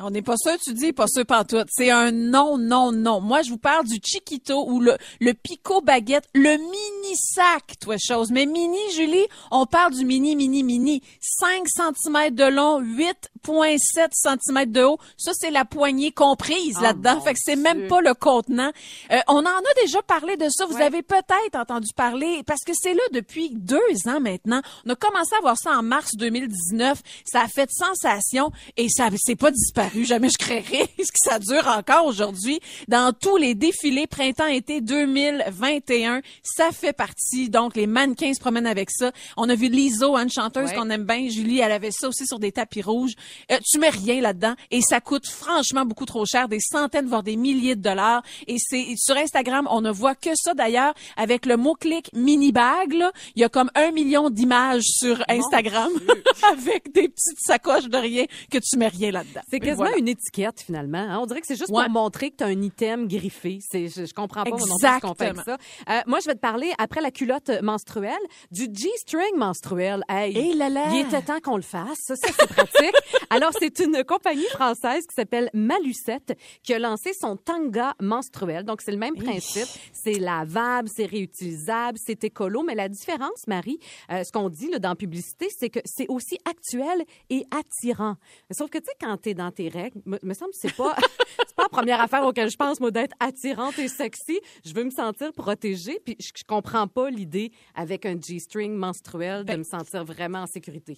[0.00, 1.66] On n'est pas sûr, tu dis, pas sûr pantoute.
[1.70, 3.20] C'est un non, non, non.
[3.20, 7.96] Moi, je vous parle du Chiquito ou le, le Pico Baguette, le mini sac, toi,
[7.98, 8.30] chose.
[8.30, 11.02] Mais mini, Julie, on parle du mini, mini, mini.
[11.20, 14.98] 5 cm de long, 8,7 cm de haut.
[15.16, 17.20] Ça, c'est la poignée comprise Oh, là-dedans.
[17.20, 18.70] Fait que c'est même pas le contenant.
[19.10, 20.66] Euh, on en a déjà parlé de ça.
[20.66, 20.82] Vous Ouais.
[20.84, 24.60] avez peut-être entendu parler parce que c'est là depuis deux ans maintenant.
[24.86, 27.02] On a commencé à voir ça en mars 2019.
[27.24, 29.87] Ça a fait sensation et ça c'est pas disparu.
[30.04, 32.60] Jamais je créerais ce que ça dure encore aujourd'hui.
[32.88, 37.48] Dans tous les défilés printemps-été 2021, ça fait partie.
[37.48, 39.12] Donc, les mannequins se promènent avec ça.
[39.36, 40.74] On a vu Liso, une chanteuse Ouais.
[40.74, 41.28] qu'on aime bien.
[41.28, 43.12] Julie, elle avait ça aussi sur des tapis rouges.
[43.52, 47.22] Euh, tu mets rien là-dedans et ça coûte franchement beaucoup trop cher, des centaines voire
[47.22, 48.22] des milliers de dollars.
[48.46, 52.92] Et c'est sur Instagram, on ne voit que ça d'ailleurs avec le mot-clic mini bag.
[52.92, 55.90] Là, il y a comme un million d'images sur Instagram
[56.52, 59.40] avec des petites sacoches de rien que tu mets rien là-dedans.
[59.50, 59.98] C'est quasiment voilà.
[59.98, 60.98] une étiquette, finalement.
[60.98, 61.18] hein.
[61.20, 61.84] On dirait que c'est juste Ouais.
[61.84, 63.58] pour montrer que tu as un item griffé.
[63.70, 65.56] C'est, je, je comprends pas moi non plus ce qu'on fait avec ça.
[65.88, 68.12] Euh, moi, je vais te parler, après la culotte menstruelle,
[68.50, 70.02] du G-string menstruel.
[70.08, 70.86] Hey, Eh là là!
[70.92, 71.96] Il était temps qu'on le fasse.
[72.06, 72.94] Ça, ça, c'est pratique.
[73.30, 78.64] Alors, c'est une compagnie française qui s'appelle Malucette qui a lancé son tanga menstruel.
[78.64, 79.66] Donc, c'est le même principe.
[79.92, 82.62] C'est lavable, c'est réutilisable, c'est écolo.
[82.62, 83.78] Mais la différence, Marie,
[84.10, 88.16] euh, ce qu'on dit là, dans la publicité, c'est que c'est aussi actuel et attirant.
[88.50, 90.94] Sauf que, tu sais, quand t'es dans tes règles, me, me semble que c'est pas,
[91.46, 94.40] c'est pas la première affaire auquel je pense, moi, d'être attirante et sexy.
[94.64, 99.40] Je veux me sentir protégée, puis je, je comprends pas l'idée avec un G-string menstruel
[99.42, 100.96] de Ben- me sentir vraiment en sécurité.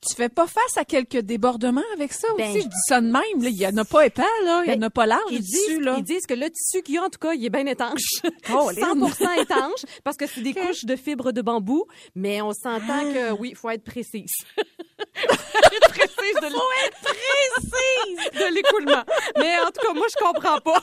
[0.00, 2.62] Tu fais pas face à quelques débordements avec ça Ben- aussi?
[2.62, 3.42] Je dis ça de même.
[3.42, 3.48] là.
[3.48, 4.62] Il y en a pas épais, là.
[4.66, 5.94] Il y en a pas large, Ils disent, tissu, là.
[5.98, 8.02] ils disent que le tissu qu'il y a, en tout cas, il est bien étanche.
[8.52, 13.12] Oh, 100 étanche, parce que c'est des couches de fibres de bambou, mais on s'entend
[13.12, 14.30] que, oui, il faut être précise.
[14.56, 16.48] faut être précise de
[17.02, 19.02] précise de l'écoulement.
[19.38, 20.82] Mais en tout cas, moi, je comprends pas.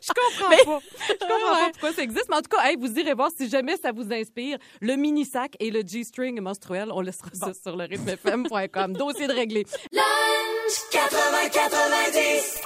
[0.00, 0.80] Je comprends pas.
[1.08, 2.26] Je comprends pas pourquoi ça existe.
[2.28, 4.58] Mais en tout cas, hey, vous irez voir si jamais ça vous inspire.
[4.80, 8.92] Le mini sac et le G-string menstruel, on laissera ça sur le rythmefm.com.
[8.98, 9.64] Dossier de réglé.
[9.92, 12.60] Lunch 80-90.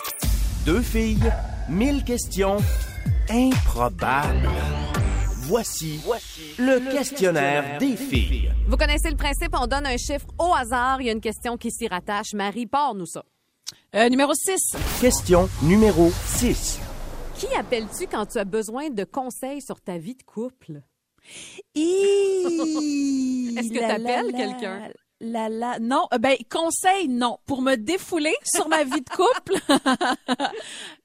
[0.66, 1.32] Deux filles,
[1.68, 2.58] mille questions
[3.30, 4.48] improbables.
[5.48, 6.00] Voici,
[6.58, 8.52] le, questionnaire des filles.
[8.66, 11.56] Vous connaissez le principe, on donne un chiffre au hasard, il y a une question
[11.56, 12.34] qui s'y rattache.
[12.34, 13.24] Marie, pars-nous ça.
[13.94, 14.76] Euh, numéro 6.
[15.00, 16.78] Question numéro 6.
[17.36, 20.82] Qui appelles-tu quand tu as besoin de conseils sur ta vie de couple?
[21.74, 22.48] Est-ce
[23.58, 24.90] Est-ce que t'appelles quelqu'un?
[25.20, 27.38] La, la, non, euh, ben, conseil, non.
[27.46, 29.56] Pour me défouler sur ma vie de couple,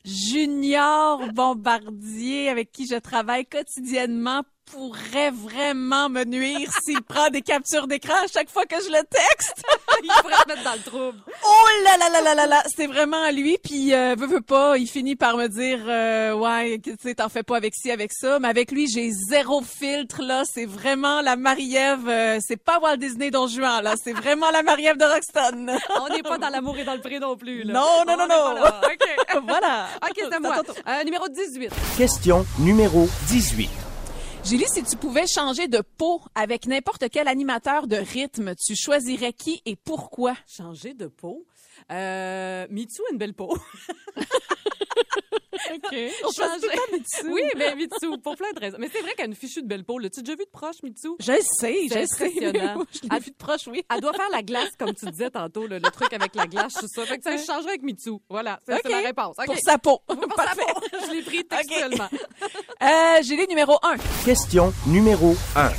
[0.06, 7.88] Junior Bombardier, avec qui je travaille quotidiennement, pourrait vraiment me nuire s'il prend des captures
[7.88, 9.64] d'écran à chaque fois que je le texte.
[10.04, 11.20] il pourrait te mettre dans le trouble.
[11.46, 13.58] Oh là là là là là là, c'est vraiment lui.
[13.64, 17.30] Puis euh, veut veut pas, il finit par me dire euh, ouais, tu sais, t'en
[17.30, 18.40] fais pas avec ci avec ça.
[18.40, 20.44] Mais avec lui, j'ai zéro filtre là.
[20.46, 22.08] C'est vraiment la Marie-Ève.
[22.08, 23.94] euh, c'est pas Walt Disney Don Juan là.
[24.02, 25.78] C'est vraiment la Marie-Ève de Roxton.
[26.02, 27.64] On n'est pas dans l'amour et dans le pré non plus.
[27.64, 27.74] Là.
[27.74, 28.54] Non, non, On non, non.
[28.56, 28.82] là.
[28.84, 29.42] OK.
[29.48, 29.88] voilà.
[30.04, 30.62] OK, c'est moi.
[30.88, 31.72] Euh, numéro 18.
[31.98, 33.70] Question numéro 18.
[34.46, 39.32] Julie, si tu pouvais changer de peau avec n'importe quel animateur de rythme, tu choisirais
[39.32, 40.36] qui et pourquoi?
[40.48, 41.46] Changer de peau?
[41.92, 43.58] Euh, Mitsu a une belle peau.
[45.74, 45.96] OK.
[46.36, 46.68] Changer-
[47.30, 48.78] Oui, ben Mitsu, pour plein de raisons.
[48.80, 49.98] Mais c'est vrai qu'elle a une fichue de belle peau.
[50.00, 51.10] L'as-tu déjà vu de proche, Mitsu?
[51.20, 52.26] Je le sais, je le sais.
[52.26, 52.84] impressionnant.
[52.92, 53.84] Je l'ai vu de proche, oui.
[53.94, 56.74] Elle doit faire la glace, comme tu disais tantôt, là, le truc avec la glace,
[56.74, 57.06] tout ça.
[57.06, 58.12] Fait que ça, je changerais avec Mitsu.
[58.30, 58.92] Voilà, c'est c'est OK.
[58.92, 59.36] la réponse.
[59.40, 59.46] OK.
[59.46, 60.00] Pour sa peau.
[60.08, 60.62] Pour sa Parfait.
[60.74, 60.82] peau.
[61.08, 62.10] Je l'ai pris textuellement.
[62.82, 63.96] Euh, Julie, numéro 1.
[64.26, 65.70] Question numéro 1.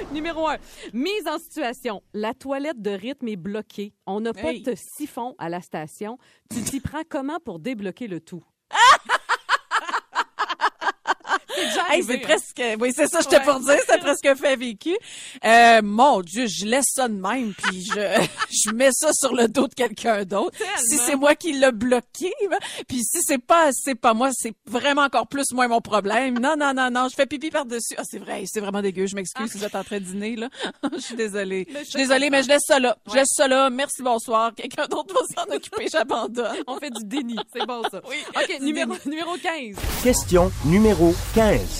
[0.12, 0.56] Numéro 1.
[0.92, 2.02] Mise en situation.
[2.14, 3.94] La toilette de rythme est bloquée.
[4.06, 4.62] On n'a pas Hey.
[4.62, 6.18] de siphon à la station.
[6.50, 8.42] Tu t'y prends comment pour débloquer le tout?
[11.90, 14.96] Hey, c'est presque, oui, c'est ça, je t'ai pour dire, c'est presque fait vécu.
[15.44, 17.92] Euh, mon Dieu, je laisse ça de même, puis je,
[18.50, 20.56] je mets ça sur le dos de quelqu'un d'autre.
[20.78, 24.52] Si c'est moi qui l'ai bloqué, ben, puis si c'est pas, c'est pas moi, c'est
[24.66, 26.38] vraiment encore plus moi mon problème.
[26.38, 27.94] Non, non, non, non, je fais pipi par-dessus.
[27.96, 30.36] Ah, c'est vrai, c'est vraiment dégueu, je m'excuse si vous êtes en train de dîner,
[30.36, 30.48] là.
[30.92, 31.66] je suis désolée.
[31.78, 32.96] Je suis désolée, mais je laisse ça là.
[33.08, 33.70] Je laisse ça là.
[33.70, 34.54] Merci, bonsoir.
[34.54, 36.56] Quelqu'un d'autre va s'en occuper, j'abandonne.
[36.66, 37.36] On fait du déni.
[37.52, 38.00] C'est bon, ça.
[38.08, 38.16] Oui.
[38.36, 39.76] OK, numéro, numéro 15.
[40.02, 41.79] Question numéro 15.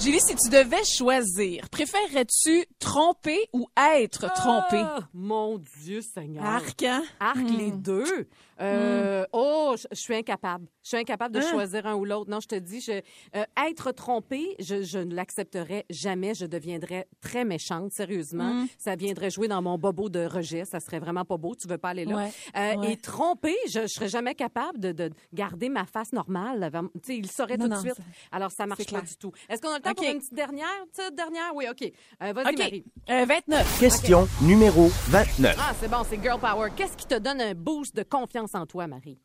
[0.00, 4.80] Julie, si tu devais choisir, préférerais-tu tromper ou être trompé?
[4.80, 6.44] Ah, mon Dieu Seigneur.
[6.44, 7.02] Arc, hein?
[7.18, 8.28] Arc, les deux.
[8.60, 10.66] Euh, Oh, je, je suis incapable.
[10.82, 11.50] Je suis incapable de Hein?
[11.50, 12.30] choisir un ou l'autre.
[12.30, 12.92] Non, je te dis, je,
[13.36, 16.34] euh, être trompée, je, je ne l'accepterais jamais.
[16.34, 18.64] Je deviendrais très méchante, sérieusement.
[18.78, 20.64] Ça viendrait jouer dans mon bobo de rejet.
[20.64, 21.54] Ça serait vraiment pas beau.
[21.54, 22.16] Tu veux pas aller là.
[22.16, 22.92] Ouais, Euh, ouais.
[22.92, 26.62] Et tromper, je, je serais jamais capable de, de garder ma face normale.
[26.62, 27.94] avant- Tu sais, il saurait Non, tout de suite.
[27.96, 29.02] ça- Alors, ça marche pas clair.
[29.02, 29.32] du tout.
[29.48, 30.66] Est-ce qu'on a le temps pour une petite dernière?
[30.92, 31.54] Petite dernière?
[31.54, 31.92] Oui, OK.
[32.22, 32.56] Euh, Vas-y.
[32.56, 32.84] Marie.
[33.10, 33.78] Euh, 29.
[33.80, 35.56] Question numéro 29.
[35.60, 36.70] Ah, c'est bon, c'est Girl Power.
[36.74, 39.18] Qu'est-ce qui te donne un boost de confiance en toi, Marie?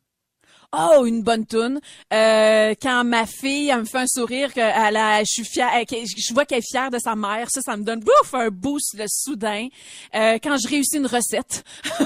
[0.76, 1.80] Oh, une bonne toune.
[2.12, 5.70] Euh, quand ma fille elle me fait un sourire, que elle a, je suis fière,
[5.88, 8.48] que je vois qu'elle est fière de sa mère, ça, ça me donne bouf un
[8.48, 9.68] boost le soudain.
[10.14, 11.64] Euh, quand je réussis une recette,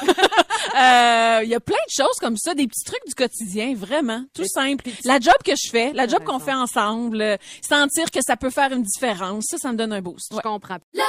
[0.74, 4.24] Euh, il y a plein de choses comme ça, des petits trucs du quotidien, vraiment,
[4.34, 4.84] tout simple.
[5.04, 8.50] La job que je fais, la job qu'on fait ensemble, euh, sentir que ça peut
[8.50, 10.28] faire une différence, ça, ça me donne un boost.
[10.30, 10.42] Je Ouais.
[10.42, 10.78] comprends.
[10.92, 11.06] Lunch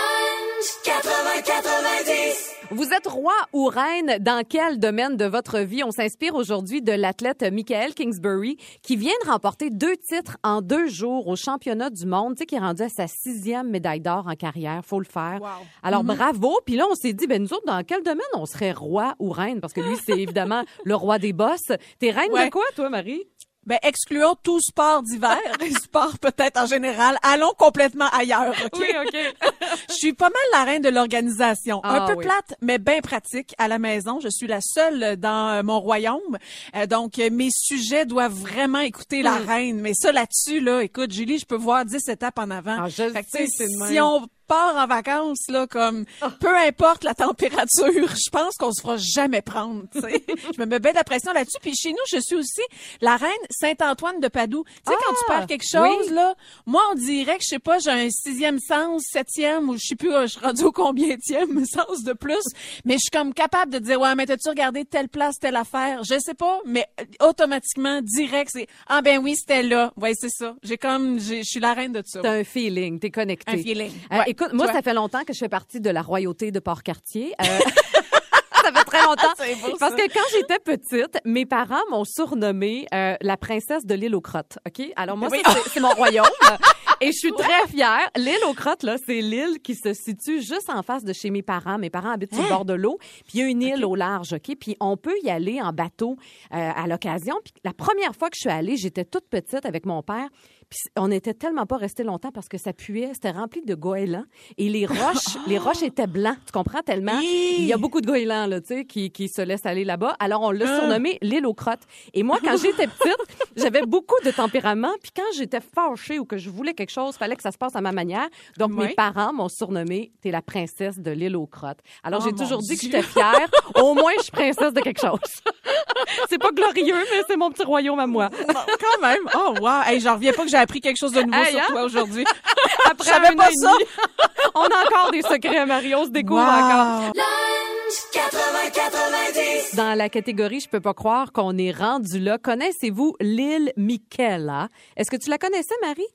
[0.86, 2.59] 80-90.
[2.72, 5.84] Vous êtes roi ou reine dans quel domaine de votre vie?
[5.84, 10.88] On s'inspire aujourd'hui de l'athlète Michael Kingsbury qui vient de remporter deux titres en deux
[10.88, 14.26] jours au championnat du monde, tu sais, qui est rendu à sa sixième médaille d'or
[14.28, 14.82] en carrière.
[14.86, 15.40] Faut le faire.
[15.42, 15.48] Wow.
[15.82, 16.60] Alors, bravo.
[16.64, 19.32] Puis là, on s'est dit, ben nous autres, dans quel domaine on serait roi ou
[19.32, 19.62] reine?
[19.62, 21.72] Parce que lui, c'est évidemment le roi des boss.
[21.98, 22.50] T'es reine de Ouais.
[22.52, 23.24] quoi, toi, Marie?
[23.66, 27.18] Ben, excluons tout sport d'hiver, et sport peut-être en général.
[27.22, 28.82] Allons complètement ailleurs, OK?
[28.82, 29.18] OK.
[29.90, 31.82] Je suis pas mal la reine de l'organisation.
[31.84, 32.26] Ah, un peu oui.
[32.26, 34.20] plate, mais bien pratique à la maison.
[34.22, 36.38] Je suis la seule dans euh, mon royaume.
[36.76, 39.80] Euh, donc, euh, mes sujets doivent vraiment écouter la reine.
[39.82, 42.78] Mais ça, là-dessus, là, écoute, Julie, je peux voir 10 étapes en avant.
[42.84, 46.06] Ah, je sais, si on part en vacances, là, comme,
[46.42, 50.24] peu importe la température, je pense qu'on se fera jamais prendre, tu sais.
[50.56, 51.58] je me mets bien de la pression là-dessus.
[51.62, 52.62] Puis chez nous, je suis aussi
[53.02, 54.64] la reine Saint-Antoine de Padoue.
[54.66, 56.14] Tu sais, quand tu Ah, perds quelque chose, oui.
[56.16, 56.34] là,
[56.66, 59.96] moi, on dirait que, je sais pas, j'ai un sixième sens, septième, ou je sais
[59.96, 62.44] plus, je suis rendue au combienième sens de plus.
[62.86, 66.04] Mais je suis comme capable de dire, ouais, mais t'as-tu regardé telle place, telle affaire?
[66.04, 69.94] Je sais pas, mais euh, automatiquement, direct, c'est, ah ben oui, c'était là.
[69.96, 70.56] Ouais, c'est ça.
[70.64, 72.22] J'ai comme, je suis la reine de ça.
[72.22, 73.52] T'as un feeling, t'es connecté.
[73.52, 73.92] Un feeling.
[74.12, 74.24] Euh, Ouais.
[74.42, 77.34] Écoute, moi, ça fait longtemps que je fais partie de la royauté de Port-Cartier.
[77.42, 77.46] Euh,
[78.64, 79.34] ça fait très longtemps.
[79.64, 84.16] Beau, Parce que quand j'étais petite, mes parents m'ont surnommée euh, la princesse de l'île
[84.16, 84.58] aux crottes.
[84.68, 84.86] OK?
[84.96, 85.42] Alors moi, Oui.
[85.74, 86.26] c'est- mon royaume.
[87.02, 88.10] Et je suis très fière.
[88.18, 91.42] L'île aux crottes, là, c'est l'île qui se situe juste en face de chez mes
[91.42, 91.78] parents.
[91.78, 92.98] Mes parents habitent sur le bord de l'eau.
[93.26, 94.54] Puis il y a une île au large, OK?
[94.60, 96.18] Puis on peut y aller en bateau
[96.54, 97.36] euh, à l'occasion.
[97.42, 100.28] Puis la première fois que je suis allée, j'étais toute petite avec mon père.
[100.70, 103.10] Puis on n'était tellement pas resté longtemps parce que ça puait.
[103.14, 104.26] C'était rempli de goélands.
[104.58, 106.38] Et les roches, les roches étaient blancs.
[106.46, 107.20] Tu comprends tellement?
[107.22, 110.16] Il y a beaucoup de goélands, là, tu sais, qui, qui se laissent aller là-bas.
[110.20, 111.82] Alors, on l'a surnommé l'île aux crottes.
[112.14, 113.18] Et moi, quand j'étais petite,
[113.56, 114.92] j'avais beaucoup de tempérament.
[115.02, 117.76] Puis quand j'étais fâchée ou que je voulais quelque chose, fallait que ça se passe
[117.76, 118.28] à ma manière.
[118.58, 118.88] Donc, Oui.
[118.90, 121.80] mes parents m'ont surnommé T'es la princesse de l'île aux crottes.
[122.04, 123.48] Alors, Oh, j'ai toujours dit que j'étais fière.
[123.82, 125.20] Au moins, je suis princesse de quelque chose.
[126.30, 128.30] c'est pas glorieux, mais c'est mon petit royaume à moi.
[128.48, 129.22] Quand même.
[129.36, 129.82] Oh, wow.
[129.86, 131.66] Hey, j'en reviens pas que appris quelque chose de nouveau Hey, sur hein?
[131.70, 132.24] toi aujourd'hui.
[132.90, 133.74] Après Je savais pas ça.
[134.56, 135.98] on a encore des secrets, Mario.
[136.00, 136.48] On se découvre Wow.
[136.48, 137.12] encore.
[137.16, 139.76] Lunch 80-90.
[139.76, 142.38] Dans la catégorie, je peux pas croire qu'on est rendu là.
[142.38, 144.68] Connaissez-vous l'île Michaela?
[144.98, 146.06] Est-ce que tu la connaissais, Marie?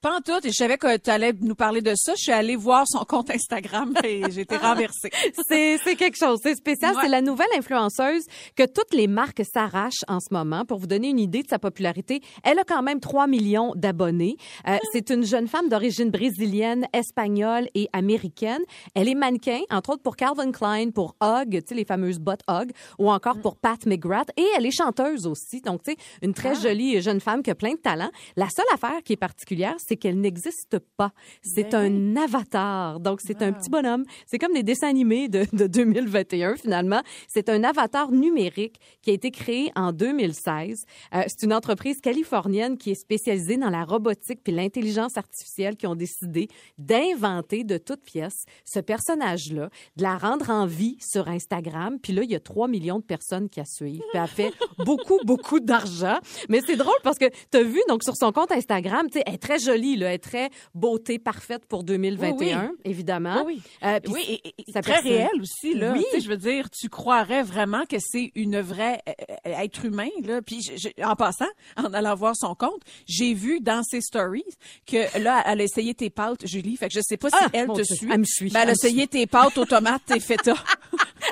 [0.00, 0.46] Pas en tout.
[0.46, 2.12] Et je savais que tu allais nous parler de ça.
[2.16, 5.10] Je suis allée voir son compte Instagram et j'ai été renversée.
[5.48, 6.94] C'est, c'est quelque chose, c'est spécial.
[6.94, 7.02] Ouais.
[7.02, 10.64] C'est la nouvelle influenceuse que toutes les marques s'arrachent en ce moment.
[10.64, 14.36] Pour vous donner une idée de sa popularité, elle a quand même 3 millions d'abonnés.
[14.68, 18.60] Euh, c'est une jeune femme d'origine brésilienne, espagnole et américaine.
[18.94, 22.42] Elle est mannequin, entre autres pour Calvin Klein, pour Hug, tu sais, les fameuses bottes
[22.48, 24.30] Hug, ou encore pour Pat McGrath.
[24.36, 25.60] Et elle est chanteuse aussi.
[25.60, 28.10] Donc, tu sais, une très jolie jeune femme qui a plein de talent.
[28.36, 31.12] La seule affaire qui est particulière, c'est qu'elle n'existe pas.
[31.42, 33.00] C'est un avatar.
[33.00, 34.04] Donc, c'est un petit bonhomme.
[34.26, 37.02] C'est comme des dessins animés de, de 2021, finalement.
[37.28, 40.84] C'est un avatar numérique qui a été créé en 2016.
[41.14, 45.86] Euh, c'est une entreprise californienne qui est spécialisée dans la robotique puis l'intelligence artificielle qui
[45.86, 51.98] ont décidé d'inventer de toutes pièces ce personnage-là, de la rendre en vie sur Instagram.
[52.00, 54.02] Puis là, il y a 3 millions de personnes qui la suivent.
[54.12, 54.52] Puis elle fait
[54.84, 56.18] beaucoup, beaucoup d'argent.
[56.48, 59.24] Mais c'est drôle parce que tu as vu, donc, sur son compte Instagram, tu sais,
[59.26, 60.08] elle est très jolie jolie, là.
[60.08, 63.42] Elle est très beauté parfaite pour 2021, évidemment.
[63.46, 63.88] Oui, oui.
[63.88, 65.92] Euh, oui, et, très réel aussi là.
[65.96, 66.04] Oui.
[66.10, 69.12] Tu sais, je veux dire, tu croirais vraiment que c'est une vraie euh,
[69.46, 70.40] euh, être humain là.
[70.42, 74.44] Puis je- je- en passant, en allant voir son compte, j'ai vu dans ses stories
[74.86, 76.76] que là, elle a essayé tes pâtes, Julie.
[76.76, 78.08] Fait que je sais pas si Ah, elle te Dieu, suit.
[78.10, 80.54] elle me suit, Mais elle a essayé tes pâtes aux tomates et feta.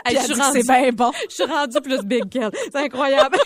[0.06, 1.12] Hey, je suis que c'est rendue- bien bon.
[1.30, 2.50] Je suis rendue plus big qu'elle.
[2.72, 3.38] C'est incroyable.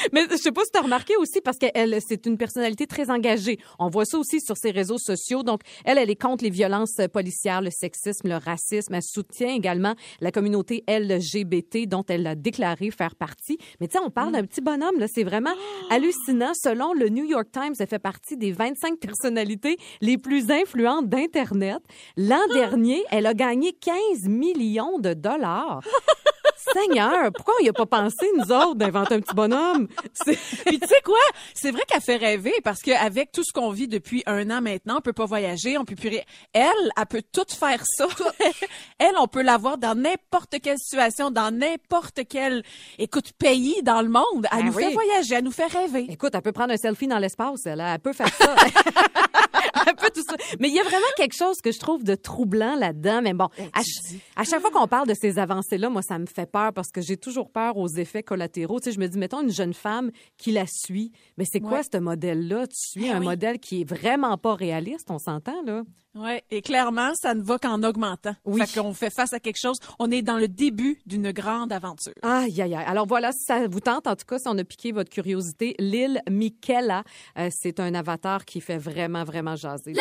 [0.12, 3.10] Mais je sais pas si tu as remarqué aussi, parce qu'elle, c'est une personnalité très
[3.10, 3.58] engagée.
[3.78, 5.42] On voit ça aussi sur ses réseaux sociaux.
[5.42, 8.94] Donc, elle, elle est contre les violences policières, le sexisme, le racisme.
[8.94, 13.58] Elle soutient également la communauté LGBT dont elle a déclaré faire partie.
[13.80, 15.06] Mais tu sais, on parle d'un petit bonhomme, là.
[15.12, 15.54] C'est vraiment
[15.90, 16.52] hallucinant.
[16.54, 21.80] Selon le New York Times, elle fait partie des 25 personnalités les plus influentes d'Internet.
[22.16, 25.80] L'an dernier, elle a gagné 15 millions de dollars.
[26.72, 29.88] Seigneur, pourquoi on n'y a pas pensé, nous autres, d'inventer un petit bonhomme?
[30.26, 31.18] Puis tu sais quoi?
[31.54, 34.96] C'est vrai qu'elle fait rêver parce qu'avec tout ce qu'on vit depuis un an maintenant,
[34.98, 36.22] on peut pas voyager, on peut plus rien.
[36.52, 36.64] Elle,
[36.96, 38.06] elle peut tout faire ça.
[38.98, 42.62] elle, on peut l'avoir dans n'importe quelle situation, dans n'importe quel,
[42.98, 44.46] écoute, pays dans le monde.
[44.52, 44.84] Elle Ben nous oui.
[44.84, 46.06] fait voyager, elle nous fait rêver.
[46.08, 48.54] Écoute, elle peut prendre un selfie dans l'espace, elle, elle peut faire ça.
[49.86, 50.36] elle peut tout ça.
[50.58, 53.20] Mais il y a vraiment quelque chose que je trouve de troublant là-dedans.
[53.22, 56.26] Mais bon, à, ch- à chaque fois qu'on parle de ces avancées-là, moi, ça me
[56.26, 58.80] fait peur parce que j'ai toujours peur aux effets collatéraux.
[58.80, 61.12] Tu sais, je me dis, mettons une jeune femme qui la suit.
[61.36, 61.82] Mais c'est quoi Ouais.
[61.92, 62.66] ce modèle-là?
[62.66, 63.26] Tu suis Ben un oui.
[63.26, 65.82] modèle qui est vraiment pas réaliste, on s'entend, là?
[66.16, 68.34] Ouais, et clairement, ça ne va qu'en augmentant.
[68.44, 68.60] Oui.
[68.66, 69.78] Fait qu'on fait face à quelque chose.
[70.00, 72.14] On est dans le début d'une grande aventure.
[72.22, 72.84] Aïe, aïe, aïe.
[72.84, 75.76] Alors voilà, si ça vous tente, en tout cas, si on a piqué votre curiosité,
[75.78, 77.04] l'île Michaela,
[77.38, 79.92] euh, c'est un avatar qui fait vraiment, vraiment jaser.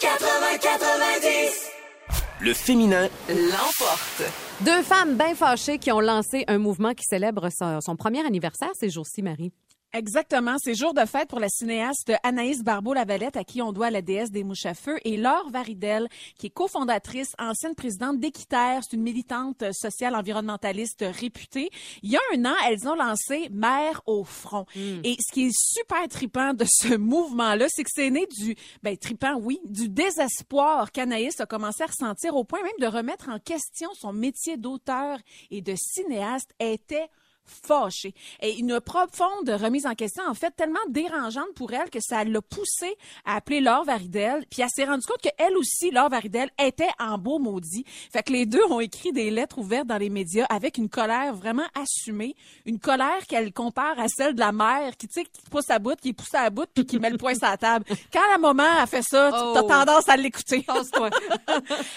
[0.00, 1.70] 80-90.
[2.40, 4.22] Le féminin L'emporte.
[4.60, 8.70] Deux femmes bien fâchées qui ont lancé un mouvement qui célèbre son, son premier anniversaire
[8.74, 9.52] ces jours-ci, Marie.
[9.94, 10.56] Exactement.
[10.62, 14.30] C'est jour de fête pour la cinéaste Anaïs Barbeau-Lavalette, à qui on doit la déesse
[14.30, 18.82] des mouches à feu, et Laure Varidel, qui est cofondatrice, ancienne présidente d'Équiterre.
[18.82, 21.70] C'est une militante sociale environnementaliste réputée.
[22.02, 24.66] Il y a un an, elles ont lancé Mère au front.
[24.76, 28.94] Et ce qui est super tripant de ce mouvement-là, c'est que c'est né du, ben,
[28.94, 33.38] tripant, oui, du désespoir qu'Anaïs a commencé à ressentir au point même de remettre en
[33.38, 35.18] question son métier d'auteur
[35.50, 36.54] et de cinéaste.
[36.60, 37.08] Était
[37.48, 38.14] fâchée.
[38.40, 42.40] Et une profonde remise en question, en fait, tellement dérangeante pour elle que ça l'a
[42.42, 44.44] poussée à appeler Laure Varidel.
[44.50, 47.84] Puis elle s'est rendue compte qu'elle aussi, Laure Varidel, était en beau maudit.
[48.12, 51.34] Fait que les deux ont écrit des lettres ouvertes dans les médias avec une colère
[51.34, 52.34] vraiment assumée.
[52.66, 55.78] Une colère qu'elle compare à celle de la mère qui, tu sais, qui pousse à
[55.78, 57.84] bout, qui pousse à bout, puis qui met le poing sur la table.
[58.12, 59.56] Quand la maman a fait ça, tu Oh.
[59.56, 60.62] as tendance à l'écouter.
[60.62, 61.10] Passe-toi.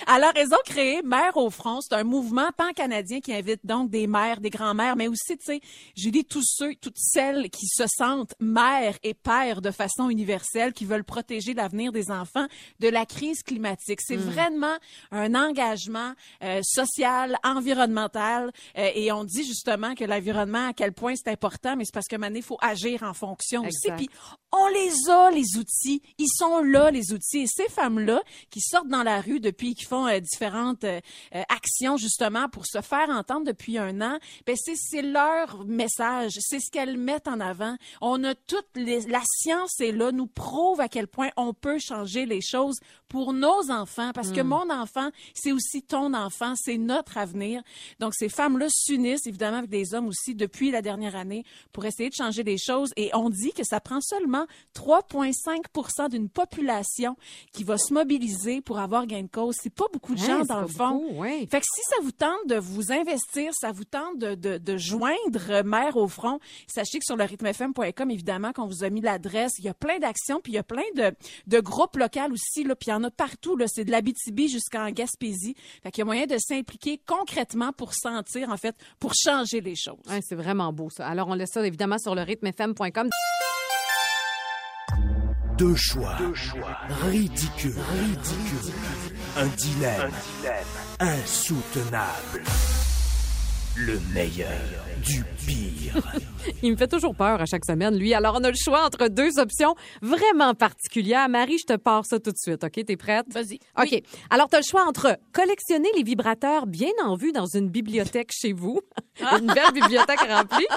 [0.08, 1.80] Elle a raison de créer Mère au front.
[1.82, 5.62] C'est un mouvement pan-canadien qui invite donc des mères, des grands-mères, mais aussi, tu sais,
[5.96, 10.86] Julie, tous ceux, toutes celles qui se sentent mères et pères de façon universelle, qui
[10.86, 12.48] veulent protéger l'avenir des enfants
[12.80, 14.02] de la crise climatique.
[14.02, 14.76] C'est vraiment
[15.12, 21.14] un engagement euh, social, environnemental, euh, et on dit justement que l'environnement, à quel point
[21.16, 23.92] c'est important, mais c'est parce que maintenant, il faut agir en fonction aussi.
[23.98, 24.10] Puis
[24.52, 26.02] on les a, les outils.
[26.18, 27.40] Ils sont là, les outils.
[27.40, 31.00] Et ces femmes-là qui sortent dans la rue depuis, qui font euh, différentes euh,
[31.36, 35.02] euh, actions justement pour se faire entendre depuis un an, ben c'est c'est
[35.36, 37.76] leur message, c'est ce qu'elles mettent en avant.
[38.02, 41.80] On a toutes les, la science est là, nous prouve à quel point on peut
[41.80, 46.78] changer les choses pour nos enfants, parce que mon enfant, c'est aussi ton enfant, c'est
[46.78, 47.62] notre avenir.
[48.00, 52.10] Donc ces femmes-là s'unissent évidemment avec des hommes aussi depuis la dernière année pour essayer
[52.10, 52.92] de changer les choses.
[52.96, 57.16] Et on dit que ça prend seulement 3,5 d'une population
[57.54, 59.56] qui va se mobiliser pour avoir gain de cause.
[59.62, 60.92] C'est pas beaucoup de Hein, gens dans le fond.
[61.00, 61.48] beaucoup, ouais.
[61.50, 64.78] Fait que si ça vous tente de vous investir, ça vous tente de, de, de
[64.78, 65.18] joindre
[65.64, 69.66] Mère au front, sachez que sur le rythmefm.com, évidemment, qu'on vous a mis l'adresse, il
[69.66, 71.14] y a plein d'actions, puis il y a plein de,
[71.48, 74.50] de groupes locaux aussi, là, puis il y en a partout, là, c'est de l'Abitibi
[74.50, 75.56] jusqu'en Gaspésie.
[75.84, 79.76] Fait qu'il y a moyen de s'impliquer concrètement pour sentir, en fait, pour changer les
[79.76, 80.00] choses.
[80.10, 81.08] Ouais, c'est vraiment beau, ça.
[81.08, 83.10] Alors, on laisse ça évidemment sur le rythmefm.com.
[85.58, 86.18] Deux choix.
[87.04, 87.76] Ridicule.
[87.92, 88.74] Ridicule.
[89.38, 90.12] Un dilemme.
[91.00, 92.44] Insoutenable.
[93.78, 94.50] Le meilleur
[95.02, 96.04] du pire.
[96.62, 98.14] Il me fait toujours peur à chaque semaine, lui.
[98.14, 101.30] Alors, on a le choix entre deux options vraiment particulières.
[101.30, 102.86] Marie, je te pars ça tout de suite, OK?
[102.86, 103.26] T'es prête?
[103.32, 103.56] Vas-y.
[103.78, 103.88] OK.
[103.92, 104.04] Oui.
[104.30, 108.32] Alors, tu as le choix entre collectionner les vibrateurs bien en vue dans une bibliothèque
[108.34, 108.82] chez vous,
[109.40, 110.68] une belle bibliothèque remplie,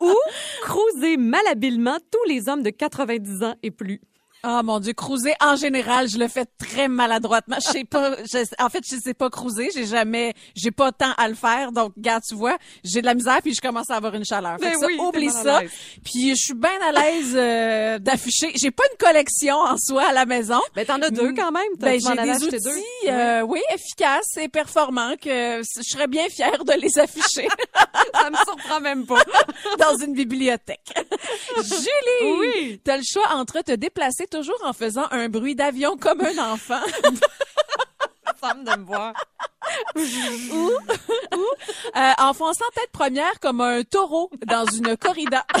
[0.00, 0.14] ou
[0.62, 4.00] cruiser malhabilement tous les hommes de 90 ans et plus.
[4.44, 7.58] Ah mon Dieu, cruiser en général, je le fais très maladroitement.
[7.64, 9.70] Je sais pas, je- en fait, je sais pas cruiser.
[9.72, 11.70] J'ai jamais, j'ai pas temps à le faire.
[11.70, 14.56] Donc, regarde, tu vois, j'ai de la misère puis je commence à avoir une chaleur.
[14.60, 15.60] Fait que ça, oui, oublie ça.
[16.04, 18.50] Puis je suis bien à l'aise euh, d'afficher.
[18.60, 20.60] J'ai pas une collection en soi à la maison.
[20.74, 21.62] Ben, t'en as deux quand même.
[21.78, 22.64] T'as- Ben, j'ai des outils,
[23.04, 23.10] deux.
[23.12, 27.46] euh, oui, efficaces et performants que je serais bien fière de les afficher
[28.14, 29.22] Ça me surprend même pas.
[29.78, 30.92] dans une bibliothèque.
[31.62, 32.80] Julie, Oui.
[32.84, 36.80] t'as le choix entre te déplacer toujours en faisant un bruit d'avion comme un enfant
[38.40, 39.12] Femme de me voir.
[39.94, 40.72] ou,
[41.36, 41.46] ou
[41.96, 45.46] euh, en fonçant tête première comme un taureau dans une corrida.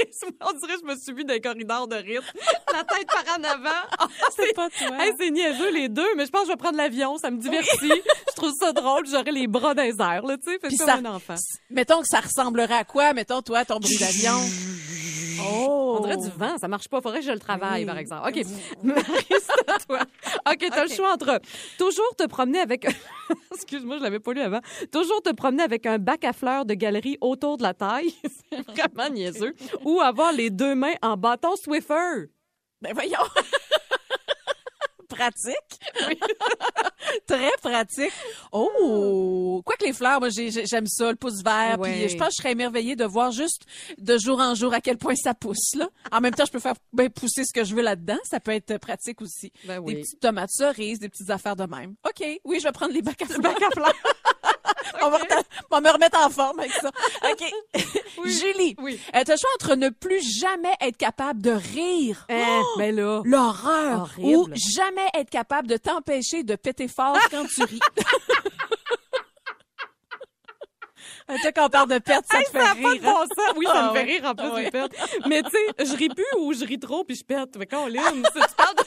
[0.00, 2.24] Excuse-moi, on dirait que je me suis vue dans les corridors de rythme.
[2.72, 3.86] La tête par en avant.
[3.98, 4.96] Ah, C'est pas toi.
[5.04, 7.38] Hey, c'est niaiseux les deux, mais je pense que je vais prendre l'avion, ça me
[7.38, 7.92] divertit.
[8.30, 10.94] je trouve ça drôle, j'aurais les bras dans les airs, là, tu sais, comme ça-
[10.94, 11.34] un enfant.
[11.70, 13.12] Mettons que ça ressemblerait à quoi?
[13.12, 14.38] Mettons, toi, ton bruit d'avion?
[15.40, 15.98] Oh!
[15.98, 17.00] On dirait du vent, ça marche pas.
[17.00, 17.86] Faudrait que je le travaille, Oui.
[17.86, 18.28] par exemple.
[18.28, 18.44] OK.
[18.82, 19.02] Marie,
[19.86, 20.00] toi.
[20.50, 21.40] OK, t'as le choix entre
[21.78, 22.86] toujours te promener avec...
[23.54, 24.60] Excuse-moi, je l'avais pas lu avant.
[24.92, 28.12] Toujours te promener avec un bac à fleurs de galerie autour de la taille.
[28.50, 29.54] c'est vraiment niaiseux.
[29.84, 32.30] Ou avoir les deux mains en bâton Swiffer.
[32.80, 33.18] Ben voyons!
[35.08, 35.80] Pratique.
[37.26, 38.12] Très pratique.
[38.52, 39.62] Oh!
[39.64, 41.76] Quoi que les fleurs, moi, j'ai- j'ai- j'aime ça, le pouce vert.
[41.78, 41.92] Ouais.
[41.92, 43.62] Puis je pense que je serais émerveillée de voir juste
[43.98, 45.88] de jour en jour à quel point ça pousse, là.
[46.12, 48.18] En même temps, je peux faire ben, pousser ce que je veux là-dedans.
[48.24, 49.52] Ça peut être pratique aussi.
[49.64, 49.94] Ben oui.
[49.94, 51.94] Des petites tomates cerises, des petites affaires de même.
[52.06, 52.24] OK.
[52.44, 53.54] Oui, je vais prendre les bacs à fleurs.
[55.02, 55.18] On va,
[55.70, 56.90] va me remettre en forme avec ça.
[57.30, 57.44] OK.
[58.24, 59.00] Julie, Oui.
[59.14, 62.26] euh, t'as le choix entre ne plus jamais être capable de rire.
[62.28, 63.22] Hein, ben là.
[63.24, 64.10] L'horreur.
[64.18, 67.80] Ou jamais être capable de t'empêcher de péter fort quand tu ris.
[71.30, 73.02] Tu sais, quand on parle de perte, ça te fait Ça pas de rire.
[73.04, 73.12] hein?
[73.12, 73.54] bon sens.
[73.56, 74.12] Oui, ça Ah me fait ouais.
[74.14, 74.64] rire en plus, Ah ouais.
[74.64, 74.92] les pertes.
[75.28, 77.54] Mais tu sais, je ris plus ou je ris trop puis je pète.
[77.58, 78.82] Mais quand on tu parles de-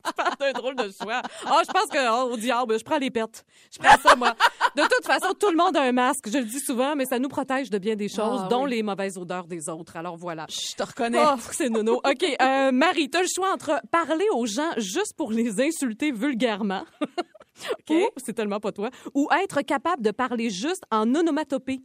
[0.06, 1.22] tu parles d'un drôle de choix.
[1.46, 3.44] Ah, je pense que, oh, au diable, je prends les pertes.
[3.72, 4.34] Je prends ça, moi.
[4.76, 6.28] De toute façon, tout le monde a un masque.
[6.30, 8.70] Je le dis souvent, mais ça nous protège de bien des choses, Ah, dont oui.
[8.70, 9.96] les mauvaises odeurs des autres.
[9.96, 10.46] Alors voilà.
[10.48, 11.18] Je te reconnais.
[11.22, 11.94] Oh, c'est nono.
[11.96, 16.84] OK, euh, Marie, t'as le choix entre parler aux gens juste pour les insulter vulgairement.
[17.90, 21.80] Ou, c'est tellement pas toi, ou être capable de parler juste en onomatopée.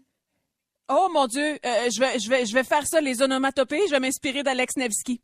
[0.88, 3.82] Oh mon Dieu, euh, je vais, je vais, je vais faire ça les onomatopées.
[3.88, 5.20] Je vais m'inspirer d'Alex Nevsky.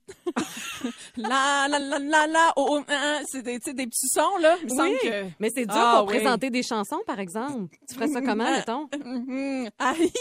[1.18, 2.53] la la la la la.
[2.55, 4.55] Oh, oh, hein, hein, c'est des, des petits sons là.
[4.64, 5.26] Il me semble que.
[5.39, 6.16] Mais c'est dur Ah, pour oui.
[6.18, 7.76] présenter des chansons, par exemple.
[7.88, 8.89] Tu ferais ça comment, mettons?
[9.05, 9.70] Mhm.
[9.78, 10.12] Ah, hi,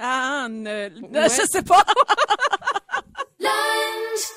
[0.00, 1.28] ah, ne- Ouais.
[1.28, 1.84] je sais pas.
[3.40, 3.50] Lunch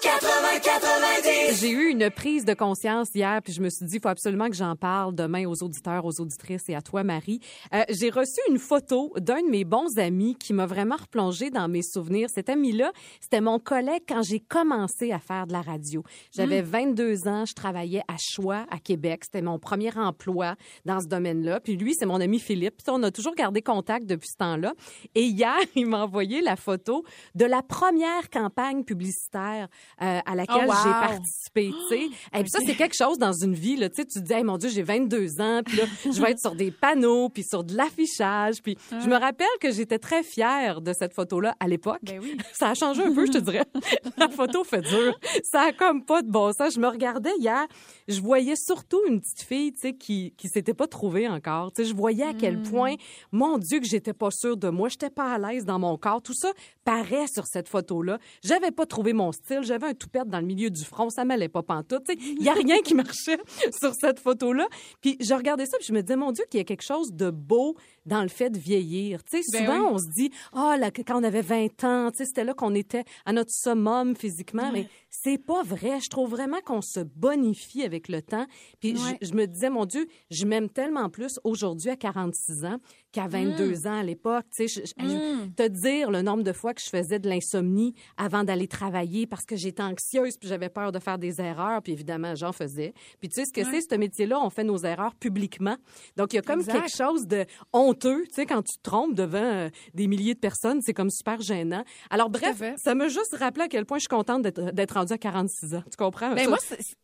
[0.01, 1.59] 80-90.
[1.59, 4.47] J'ai eu une prise de conscience hier, puis je me suis dit, il faut absolument
[4.49, 7.41] que j'en parle demain aux auditeurs, aux auditrices et à toi, Marie.
[7.73, 11.67] Euh, J'ai reçu une photo d'un de mes bons amis qui m'a vraiment replongé dans
[11.67, 12.29] mes souvenirs.
[12.33, 16.03] Cet ami-là, c'était mon collègue quand j'ai commencé à faire de la radio.
[16.33, 19.25] J'avais 22 ans, je travaillais à Choix, à Québec.
[19.25, 21.59] C'était mon premier emploi dans ce domaine-là.
[21.59, 22.75] Puis lui, c'est mon ami Philippe.
[22.83, 24.73] Puis on a toujours gardé contact depuis ce temps-là.
[25.13, 27.03] Et hier, il m'a envoyé la photo
[27.35, 29.67] de la première campagne publicitaire
[30.01, 30.75] euh, à laquelle Oh, wow.
[30.83, 31.71] j'ai participé.
[32.33, 33.89] Et puis ça, c'est quelque chose dans une vie, là.
[33.89, 36.55] Tu te dis, hey, mon Dieu, j'ai 22 ans, puis là, je vais être sur
[36.55, 38.61] des panneaux, puis sur de l'affichage.
[38.61, 41.99] Puis je me rappelle que j'étais très fière de cette photo-là à l'époque.
[42.03, 42.37] Ben oui.
[42.53, 43.65] Ça a changé un peu, je te dirais.
[44.17, 45.17] La photo fait dur.
[45.43, 46.75] Ça a comme pas de bon sens.
[46.75, 47.65] Je me regardais hier,
[48.07, 51.71] je voyais surtout une petite fille, tu sais, qui, qui s'était pas trouvée encore.
[51.71, 52.95] Tu sais, je voyais à quel point,
[53.31, 54.89] mon Dieu, que j'étais pas sûre de moi.
[54.89, 56.21] J'étais pas à l'aise dans mon corps.
[56.21, 56.51] Tout ça
[56.83, 58.19] paraît sur cette photo-là.
[58.43, 59.59] J'avais pas trouvé mon style.
[59.63, 61.09] J'avais un toupette dans le milieu du front.
[61.09, 62.03] Ça m'allait pas pantoute.
[62.07, 63.37] Tu sais, il y a rien qui marchait
[63.79, 64.67] sur cette photo-là.
[65.01, 67.11] Puis je regardais ça, puis je me disais, mon Dieu, qu'il y a quelque chose
[67.13, 67.75] de beau
[68.05, 69.23] dans le fait de vieillir.
[69.23, 69.87] Tu sais, Ben souvent, oui.
[69.93, 72.53] on se dit, ah, là, que quand on avait 20 ans, tu sais, c'était là
[72.53, 75.99] qu'on était à notre summum physiquement, mais c'est pas vrai.
[76.01, 78.45] Je trouve vraiment qu'on se bonifie avec le temps.
[78.79, 82.77] Puis je- je, me disais, mon Dieu, je m'aime tellement plus aujourd'hui à 46 ans
[83.13, 84.43] qu'à 22 ans à l'époque.
[84.53, 87.29] Tu sais, je- je- je- te dire le nombre de fois que je faisais de
[87.29, 91.81] l'insomnie avant d'aller travailler parce que j'étais anxieuse puis j'avais peur de faire des erreurs.
[91.81, 92.93] Puis évidemment, j'en faisais.
[93.21, 95.77] Puis tu sais ce que c'est, ce métier-là, on fait nos erreurs publiquement.
[96.17, 96.73] Donc il y a comme Exact.
[96.81, 100.39] quelque chose de honteux, tu sais, quand tu te trompes devant euh, des milliers de
[100.39, 101.83] personnes, c'est comme super gênant.
[102.09, 105.17] Alors bref, ça m'a juste rappelé à quel point je suis contente d'être rendue à
[105.17, 105.83] 46 ans.
[105.89, 106.33] Tu comprends?
[106.33, 106.57] Ben Ça- moi,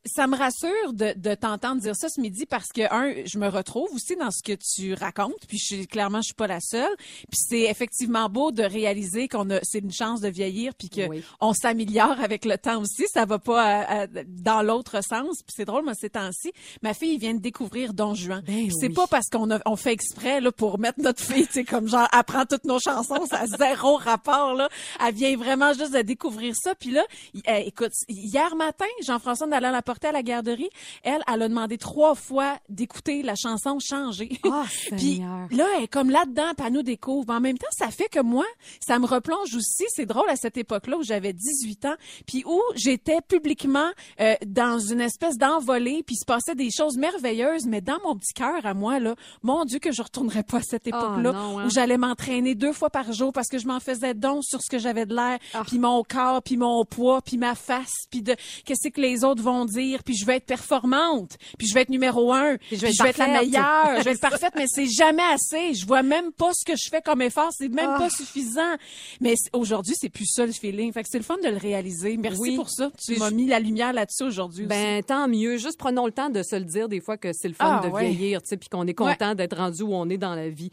[0.05, 3.47] ça me rassure de, de t'entendre dire ça ce midi parce que, un, je me
[3.47, 6.61] retrouve aussi dans ce que tu racontes, puis je suis, clairement, je suis pas la
[6.61, 6.95] seule.
[6.97, 11.07] Puis c'est effectivement beau de réaliser qu'on a, c'est une chance de vieillir, puis que
[11.09, 11.23] Oui.
[11.41, 13.03] on s'améliore avec le temps aussi.
[13.13, 15.39] Ça va pas à, à- dans l'autre sens.
[15.45, 18.41] Puis c'est drôle, moi, ces temps-ci, ma fille vient de découvrir Don Juan.
[18.47, 18.93] Ben c'est oui.
[18.93, 21.89] pas parce qu'on a- on fait exprès là, pour mettre notre fille, tu sais, comme
[21.89, 24.69] genre, apprend toutes nos chansons, ça a zéro rapport, là.
[25.05, 26.75] Elle vient vraiment juste de découvrir ça.
[26.75, 27.03] Puis là,
[27.49, 30.69] euh, écoute, hier matin, Jean-François en allant la porter à la garderie,
[31.03, 34.29] elle, elle a demandé trois fois d'écouter la chanson Changer.
[34.97, 35.47] Puis Seigneur.
[35.51, 37.25] là, elle comme là-dedans, puis elle nous découvre.
[37.29, 38.45] Mais En même temps, ça fait que moi,
[38.85, 39.85] ça me replonge aussi.
[39.89, 44.79] C'est drôle à cette époque-là où j'avais 18 ans, puis où j'étais publiquement euh, dans
[44.79, 48.65] une espèce d'envolée, puis il se passait des choses merveilleuses, mais dans mon petit cœur
[48.65, 51.65] à moi, là, mon Dieu que je retournerais pas à cette époque-là, non, hein.
[51.65, 54.69] où j'allais m'entraîner deux fois par jour parce que je m'en faisais don sur ce
[54.69, 55.63] que j'avais de l'air, Ah.
[55.65, 58.35] puis mon corps, puis mon poids, puis ma face, puis de
[58.65, 61.89] qu'est-ce que les autres vont dire, puis je vais être performante, puis je vais être
[61.89, 64.53] numéro un, puis je vais je être vais être la meilleure, je vais être parfaite,
[64.55, 65.73] mais c'est jamais assez.
[65.79, 67.97] Je vois même pas ce que je fais comme effort, c'est même Ah.
[67.97, 68.75] pas suffisant.
[69.21, 70.91] Mais aujourd'hui, c'est plus ça le feeling.
[70.91, 72.17] Fait que c'est le fun de le réaliser.
[72.17, 72.55] Merci Oui.
[72.55, 72.91] pour ça.
[73.03, 74.69] Tu m'as je- mis la lumière là-dessus aujourd'hui aussi.
[74.69, 75.57] Ben tant mieux.
[75.57, 77.87] Juste prenons le temps de se le dire des fois que c'est le fun Ah,
[77.87, 78.09] de ouais.
[78.09, 80.71] vieillir, tu sais, puis qu'on est content d'être rendu où on est dans la vie.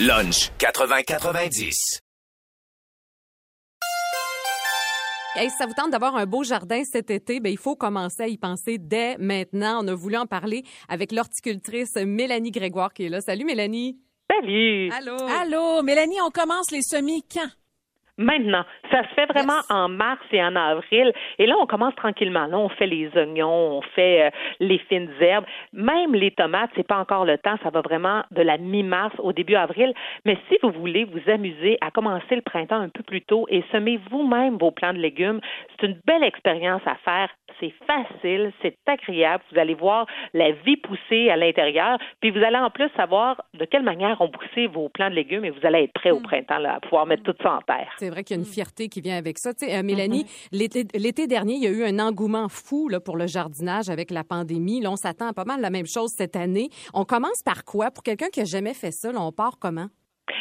[0.00, 2.00] Lunch 80-90.
[5.38, 8.22] Hey, si ça vous tente d'avoir un beau jardin cet été, ben il faut commencer
[8.22, 9.84] à y penser dès maintenant.
[9.84, 13.20] On a voulu en parler avec l'horticultrice Mélanie Grégoire qui est là.
[13.20, 13.98] Salut Mélanie.
[14.30, 14.90] Salut!
[14.92, 15.16] Allô.
[15.28, 17.48] Allô, Mélanie, on commence les semis quand?
[18.18, 19.70] Maintenant, ça se fait vraiment Yes.
[19.70, 21.12] en mars et en avril.
[21.38, 22.46] Et là, on commence tranquillement.
[22.46, 25.44] Là, on fait les oignons, on fait euh, les fines herbes.
[25.72, 27.56] Même les tomates, c'est pas encore le temps.
[27.62, 29.92] Ça va vraiment de la mi-mars au début avril.
[30.24, 33.62] Mais si vous voulez vous amuser à commencer le printemps un peu plus tôt et
[33.72, 35.40] semer vous-même vos plants de légumes,
[35.78, 37.28] c'est une belle expérience à faire.
[37.60, 39.42] C'est facile, c'est agréable.
[39.52, 41.98] Vous allez voir la vie pousser à l'intérieur.
[42.20, 45.44] Puis vous allez en plus savoir de quelle manière ont poussé vos plants de légumes
[45.44, 47.88] et vous allez être prêt au printemps là, à pouvoir mettre tout ça en terre.
[48.06, 49.52] C'est vrai qu'il y a une fierté qui vient avec ça.
[49.52, 53.00] Tu sais, euh, Mélanie, l'été l'été dernier, il y a eu un engouement fou là,
[53.00, 54.80] pour le jardinage avec la pandémie.
[54.80, 56.68] Là, on s'attend à pas mal la même chose cette année.
[56.94, 57.90] On commence par quoi?
[57.90, 59.88] Pour quelqu'un qui a jamais fait ça, là, on part comment?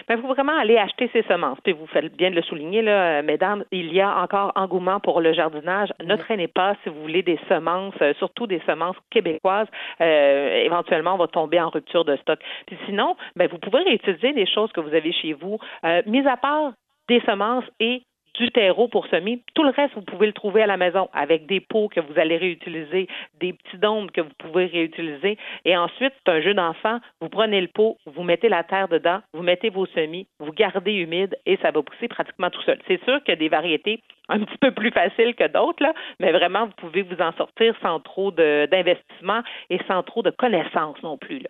[0.10, 1.58] Il faut vraiment aller acheter ses semences.
[1.64, 5.00] Puis vous faites bien de le souligner, là, euh, mesdames, il y a encore engouement
[5.00, 5.90] pour le jardinage.
[6.04, 9.68] Ne traînez pas si vous voulez des semences, euh, surtout des semences québécoises.
[10.02, 12.40] Euh, éventuellement, on va tomber en rupture de stock.
[12.68, 16.26] Puis sinon, ben, vous pouvez réutiliser des choses que vous avez chez vous, euh, mis
[16.28, 16.74] à part
[17.08, 18.04] des semences et
[18.40, 19.42] du terreau pour semer.
[19.54, 22.20] Tout le reste, vous pouvez le trouver à la maison avec des pots que vous
[22.20, 23.08] allez réutiliser,
[23.40, 25.38] des petits dômes que vous pouvez réutiliser.
[25.64, 27.00] Et ensuite, c'est un jeu d'enfant.
[27.22, 30.94] Vous prenez le pot, vous mettez la terre dedans, vous mettez vos semis, vous gardez
[30.94, 32.80] humide et ça va pousser pratiquement tout seul.
[32.88, 35.86] C'est sûr qu'il y a des variétés un petit peu plus faciles que d'autres,
[36.20, 41.02] mais vraiment, vous pouvez vous en sortir sans trop d'investissement et sans trop de connaissances
[41.04, 41.40] non plus.
[41.40, 41.50] Là.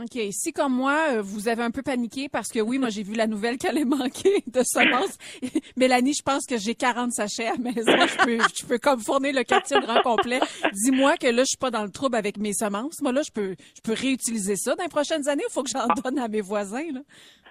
[0.00, 0.18] OK.
[0.30, 3.12] Si, comme moi, euh, vous avez un peu paniqué parce que oui, moi, j'ai vu
[3.12, 5.18] la nouvelle qu'elle est manquée de semences.
[5.76, 7.92] Mélanie, je pense que j'ai 40 sachets à la maison.
[8.06, 10.40] Je peux, je peux comme fournir le quartier grand complet.
[10.72, 13.02] Dis-moi que là, je suis pas dans le trouble avec mes semences.
[13.02, 15.44] Moi, là, je peux, je peux réutiliser ça dans les prochaines années.
[15.46, 17.00] Il faut que j'en donne à mes voisins, là.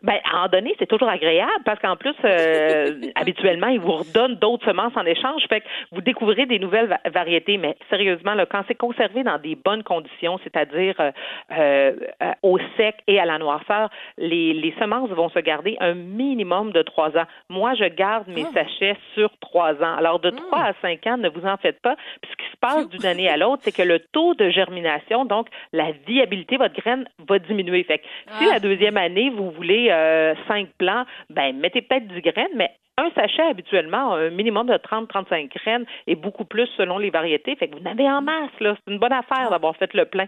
[0.04, 4.36] Ben, à en donner, c'est toujours agréable parce qu'en plus, euh, habituellement, ils vous redonnent
[4.36, 5.44] d'autres semences en échange.
[5.48, 7.58] Fait que vous découvrez des nouvelles va- variétés.
[7.58, 11.12] Mais sérieusement, là, quand c'est conservé dans des bonnes conditions, c'est-à-dire euh,
[11.58, 11.94] euh,
[12.42, 16.82] au sec et à la noirceur, les, les semences vont se garder un minimum de
[16.82, 17.26] trois ans.
[17.50, 19.96] Moi, je garde mes sachets sur trois ans.
[19.98, 21.96] Alors, de trois à cinq ans, ne vous en faites pas.
[22.22, 25.26] Puis ce qui se passe d'une année à l'autre, c'est que le taux de germination,
[25.26, 27.84] donc la viabilité, votre graine va diminuer.
[27.84, 28.06] Fait que
[28.40, 32.72] si la deuxième année, vous voulez euh, cinq plants, ben mettez peut-être 10 graines, mais
[32.98, 37.56] un sachet habituellement a un minimum de 30-35 graines et beaucoup plus selon les variétés.
[37.56, 38.76] Fait que vous en avez en masse, là.
[38.76, 40.28] C'est une bonne affaire d'avoir fait le plein.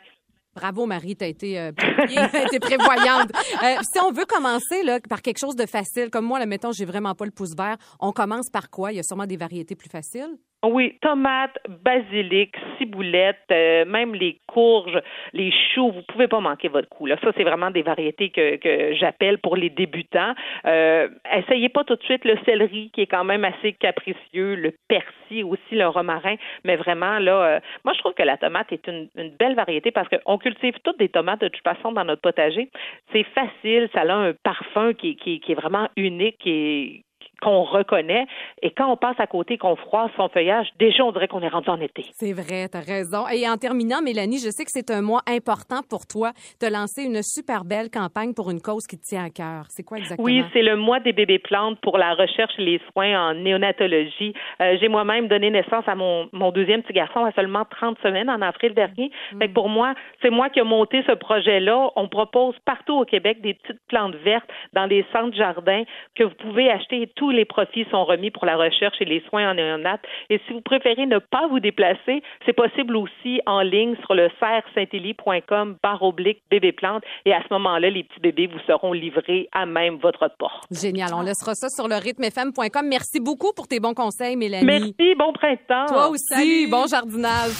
[0.55, 3.31] Bravo, Marie, t'as été, euh, été prévoyante.
[3.63, 6.71] Euh, si on veut commencer là, par quelque chose de facile, comme moi, là, mettons,
[6.71, 8.91] j'ai vraiment pas le pouce vert, on commence par quoi?
[8.91, 10.37] Il y a sûrement des variétés plus faciles.
[10.65, 14.97] Oui, tomates, basilic, ciboulette, euh, même les courges,
[15.33, 17.05] les choux, vous pouvez pas manquer votre coup.
[17.09, 20.33] Ça c'est vraiment des variétés que, j'appelle pour les débutants.
[20.65, 24.73] Euh, essayez pas tout de suite le céleri qui est quand même assez capricieux, le
[24.87, 28.87] persil aussi, le romarin, mais vraiment là, euh, moi je trouve que la tomate est
[28.87, 32.69] une, belle variété parce qu'on cultive toutes des tomates de toute façon dans notre potager.
[33.11, 37.03] C'est facile, ça a un parfum qui, qui, qui est vraiment unique, est
[37.41, 38.25] qu'on reconnaît.
[38.61, 41.49] Et quand on passe à côté, qu'on froisse son feuillage, déjà, on dirait qu'on est
[41.49, 42.05] rendu en été.
[42.11, 43.27] C'est vrai, t'as raison.
[43.27, 47.03] Et en terminant, Mélanie, je sais que c'est un mois important pour toi de lancer
[47.03, 49.65] une super belle campagne pour une cause qui te tient à cœur.
[49.69, 50.25] C'est quoi exactement?
[50.25, 54.33] Oui, c'est le mois des bébés plantes pour la recherche et les soins en néonatologie.
[54.61, 58.29] Euh, J'ai moi-même donné naissance à mon, mon deuxième petit garçon à seulement 30 semaines
[58.29, 59.11] en avril dernier.
[59.39, 61.89] Fait que pour moi, c'est moi qui ai monté ce projet-là.
[61.95, 65.83] On propose partout au Québec des petites plantes vertes dans les centres jardins
[66.15, 69.51] que vous pouvez acheter tous les profits sont remis pour la recherche et les soins
[69.51, 69.99] en néonat.
[70.29, 74.29] Et si vous préférez ne pas vous déplacer, c'est possible aussi en ligne sur le
[74.39, 77.03] serre-saint-élie.com barre oblique bébé plante.
[77.25, 80.63] Et à ce moment-là, les petits bébés vous seront livrés à même votre porte.
[80.71, 81.13] Génial.
[81.13, 82.87] On laissera ça sur le rythmefm.com.
[82.87, 84.65] Merci beaucoup pour tes bons conseils, Mélanie.
[84.65, 85.15] Merci.
[85.17, 85.85] Bon printemps.
[85.87, 86.67] Toi aussi.
[86.67, 87.51] Bon jardinage.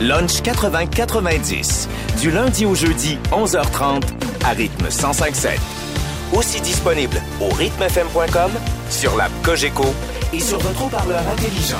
[0.00, 2.20] Lunch 80-90.
[2.20, 4.02] Du lundi au jeudi, 11h30,
[4.44, 5.83] à rythme 105.7.
[6.32, 8.50] Aussi disponible au rythmefm.com,
[8.90, 9.84] sur l'app Cogeco
[10.32, 11.76] et sur votre haut-parleur intelligent.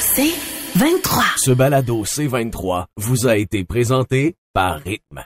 [0.00, 0.32] C'est
[0.76, 1.24] 23.
[1.36, 5.24] Ce balado C23 vous a été présenté par Rythme.